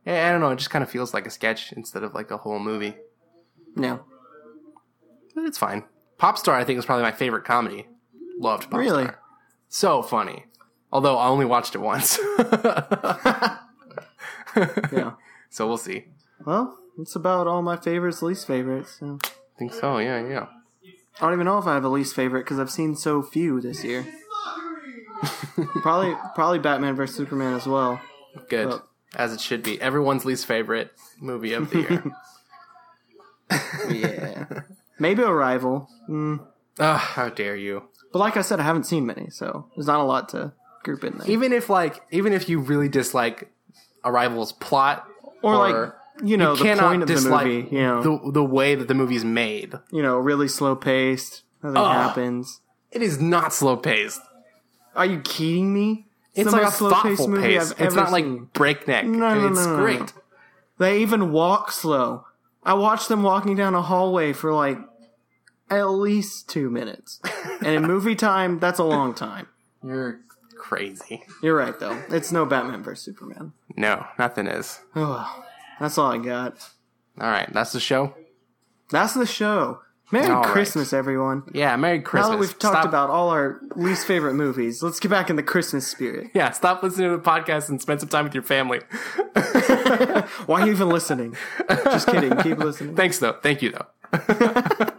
Eh, 0.06 0.28
I 0.28 0.32
don't 0.32 0.42
know. 0.42 0.50
It 0.50 0.56
just 0.58 0.72
kind 0.72 0.82
of 0.84 0.90
feels 0.90 1.14
like 1.14 1.28
a 1.28 1.30
sketch 1.30 1.72
instead 1.74 2.02
of 2.04 2.14
like 2.16 2.32
a 2.32 2.38
whole 2.38 2.58
movie. 2.60 2.96
Yeah. 3.78 4.00
But 5.36 5.46
it's 5.46 5.58
fine. 5.58 5.84
Popstar, 6.20 6.54
I 6.54 6.64
think, 6.64 6.78
is 6.80 6.86
probably 6.86 7.04
my 7.04 7.12
favorite 7.12 7.46
comedy. 7.46 7.88
Loved 8.38 8.70
Popstar. 8.70 8.78
Really? 8.78 9.08
So 9.70 10.02
funny. 10.02 10.46
Although 10.92 11.18
I 11.18 11.28
only 11.28 11.46
watched 11.46 11.76
it 11.76 11.80
once. 11.80 12.20
Yeah. 14.92 15.14
so 15.50 15.66
we'll 15.68 15.78
see. 15.78 16.08
well, 16.46 16.78
it's 17.00 17.16
about 17.16 17.48
all 17.48 17.62
my 17.62 17.78
favorites, 17.78 18.22
least 18.22 18.46
favorites. 18.46 18.98
So. 19.00 19.18
I 19.24 19.30
think 19.58 19.74
so, 19.74 19.98
yeah, 20.00 20.28
yeah. 20.28 20.48
I 21.20 21.26
don't 21.26 21.34
even 21.34 21.46
know 21.46 21.58
if 21.58 21.66
I 21.68 21.74
have 21.74 21.86
a 21.86 21.90
least 21.90 22.16
favorite 22.16 22.42
because 22.44 22.60
I've 22.60 22.70
seen 22.72 22.96
so 22.96 23.22
few 23.22 23.62
this 23.62 23.84
year. 23.86 24.06
probably, 25.82 26.16
probably 26.36 26.60
Batman 26.60 26.96
vs 26.96 27.16
Superman 27.16 27.54
as 27.54 27.66
well. 27.66 28.02
Good. 28.50 28.68
Well- 28.68 28.88
As 29.16 29.32
it 29.34 29.40
should 29.40 29.64
be. 29.64 29.80
Everyone's 29.80 30.26
least 30.26 30.46
favorite 30.46 30.92
movie 31.22 31.54
of 31.54 31.70
the 31.70 31.80
year. 31.80 32.04
Yeah. 33.90 34.46
Maybe 35.02 35.24
Arrival. 35.24 35.90
Mm. 36.08 36.46
Ugh, 36.80 37.00
how 37.00 37.30
dare 37.30 37.56
you. 37.56 37.84
But 38.14 38.20
like 38.20 38.38
I 38.38 38.42
said, 38.42 38.60
I 38.60 38.64
haven't 38.64 38.86
seen 38.86 39.06
many, 39.06 39.32
so 39.32 39.68
there's 39.76 39.88
not 39.88 40.00
a 40.00 40.04
lot 40.04 40.30
to 40.30 40.54
group 40.84 41.04
in 41.04 41.18
there. 41.18 41.28
Even 41.30 41.54
if 41.54 41.70
like 41.70 42.02
even 42.12 42.34
if 42.34 42.48
you 42.48 42.60
really 42.60 42.88
dislike 42.88 43.52
Arrival's 44.06 44.52
plot 44.54 45.08
or, 45.42 45.56
like, 45.58 45.94
you 46.24 46.38
know, 46.38 46.56
the 46.56 46.64
cannot 46.64 46.90
point 46.90 47.02
of 47.02 47.08
the 47.08 47.30
movie, 47.30 47.68
you 47.76 47.82
know, 47.82 48.04
the 48.04 48.32
the 48.32 48.44
way 48.44 48.76
that 48.76 48.88
the 48.88 48.94
movie's 48.94 49.26
made. 49.26 49.74
you 49.92 50.04
know, 50.04 50.18
really 50.18 50.48
slow 50.48 50.76
paced. 50.76 51.44
Nothing 51.64 51.78
Ugh. 51.78 51.92
happens. 51.92 52.62
It 52.92 53.02
is 53.02 53.20
not 53.20 53.54
slow 53.54 53.78
paced. 53.78 54.22
Are 54.96 55.06
you 55.06 55.22
kidding 55.22 55.74
me? 55.74 56.06
It's 56.36 56.50
the 56.50 56.58
like 56.58 56.68
a 56.68 56.72
slow-paced 56.72 57.04
thoughtful 57.04 57.28
movie 57.28 57.58
pace. 57.58 57.74
It's 57.78 57.96
not 57.96 58.12
like 58.12 58.54
breakneck. 58.54 59.06
No, 59.06 59.34
no, 59.34 59.48
it's 59.48 59.60
no, 59.60 59.66
no, 59.66 59.78
no. 59.78 59.84
great. 59.84 60.14
They 60.78 61.02
even 61.02 61.32
walk 61.32 61.72
slow. 61.72 62.26
I 62.64 62.74
watched 62.74 63.10
them 63.10 63.24
walking 63.24 63.56
down 63.56 63.76
a 63.76 63.82
hallway 63.82 64.34
for 64.34 64.54
like 64.54 64.78
at 65.72 65.90
least 65.90 66.50
two 66.50 66.70
minutes. 66.70 67.20
and 67.62 67.68
in 67.68 67.84
movie 67.84 68.16
time, 68.16 68.60
that's 68.60 68.80
a 68.80 68.84
long 68.84 69.14
time. 69.14 69.48
You're 69.84 70.20
crazy. 70.58 71.24
You're 71.42 71.56
right, 71.56 71.78
though. 71.80 72.00
It's 72.10 72.32
no 72.32 72.46
Batman 72.46 72.84
vs 72.84 73.04
Superman. 73.04 73.54
No, 73.76 74.06
nothing 74.20 74.48
is. 74.48 74.80
Oh, 74.96 75.10
well. 75.10 75.46
That's 75.80 75.98
all 75.98 76.12
I 76.12 76.18
got. 76.20 76.70
All 77.20 77.30
right, 77.30 77.52
that's 77.52 77.72
the 77.72 77.80
show. 77.80 78.14
That's 78.92 79.14
the 79.14 79.26
show. 79.26 79.80
Merry 80.12 80.28
All 80.28 80.42
right. 80.42 80.52
Christmas, 80.52 80.92
everyone. 80.92 81.44
Yeah, 81.54 81.76
Merry 81.78 82.02
Christmas. 82.02 82.28
Now 82.28 82.32
that 82.34 82.40
we've 82.40 82.60
talked 82.60 82.76
Stop- 82.80 82.86
about 82.86 83.10
all 83.10 83.30
our 83.30 83.62
least 83.78 84.06
favorite 84.06 84.34
movies, 84.34 84.84
let's 84.84 85.00
get 85.00 85.10
back 85.10 85.30
in 85.30 85.38
the 85.38 85.44
Christmas 85.44 85.88
spirit. 85.88 86.32
Yeah, 86.34 86.52
stop 86.52 86.84
listening 86.84 87.10
to 87.12 87.18
the 87.18 87.24
podcast 87.24 87.70
and 87.70 87.82
spend 87.82 88.02
some 88.02 88.10
time 88.10 88.26
with 88.26 88.34
your 88.34 88.44
family. 88.44 88.80
Why 90.46 90.62
are 90.62 90.66
you 90.66 90.74
even 90.74 90.90
listening? 90.90 91.38
Just 91.70 92.08
kidding. 92.08 92.36
Keep 92.38 92.58
listening. 92.58 92.96
Thanks, 92.98 93.20
though. 93.20 93.38
Thank 93.42 93.62
you, 93.62 93.72
though. 93.72 94.88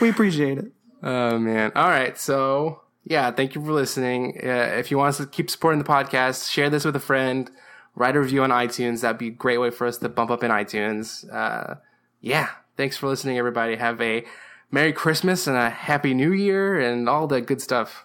We 0.00 0.10
appreciate 0.10 0.58
it. 0.58 0.72
Oh 1.02 1.38
man! 1.38 1.72
All 1.74 1.88
right, 1.88 2.18
so 2.18 2.82
yeah, 3.04 3.30
thank 3.30 3.54
you 3.54 3.64
for 3.64 3.72
listening. 3.72 4.38
Uh, 4.42 4.48
if 4.78 4.90
you 4.90 4.98
want 4.98 5.10
us 5.10 5.16
to 5.18 5.26
keep 5.26 5.50
supporting 5.50 5.78
the 5.78 5.84
podcast, 5.88 6.50
share 6.50 6.70
this 6.70 6.84
with 6.84 6.96
a 6.96 7.00
friend. 7.00 7.50
write 7.94 8.16
a 8.16 8.20
review 8.20 8.42
on 8.42 8.50
iTunes. 8.50 9.00
That'd 9.00 9.18
be 9.18 9.28
a 9.28 9.30
great 9.30 9.58
way 9.58 9.70
for 9.70 9.86
us 9.86 9.98
to 9.98 10.08
bump 10.08 10.30
up 10.30 10.42
in 10.44 10.50
iTunes. 10.50 11.24
Uh, 11.32 11.76
yeah, 12.20 12.48
thanks 12.76 12.96
for 12.96 13.08
listening, 13.08 13.38
everybody. 13.38 13.76
Have 13.76 14.00
a 14.00 14.24
Merry 14.70 14.92
Christmas 14.92 15.46
and 15.46 15.56
a 15.56 15.70
Happy 15.70 16.14
New 16.14 16.32
Year 16.32 16.78
and 16.78 17.08
all 17.08 17.26
that 17.28 17.42
good 17.42 17.60
stuff. 17.62 18.04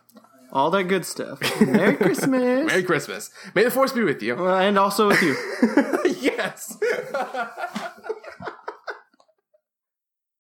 All 0.52 0.70
that 0.72 0.84
good 0.84 1.04
stuff. 1.06 1.40
Merry 1.62 1.96
Christmas. 1.96 2.68
Merry 2.68 2.84
Christmas. 2.84 3.32
May 3.56 3.64
the 3.64 3.72
force 3.72 3.92
be 3.92 4.04
with 4.04 4.22
you. 4.22 4.48
and 4.48 4.78
also 4.78 5.08
with 5.08 5.22
you. 5.24 5.36
yes. 6.22 6.78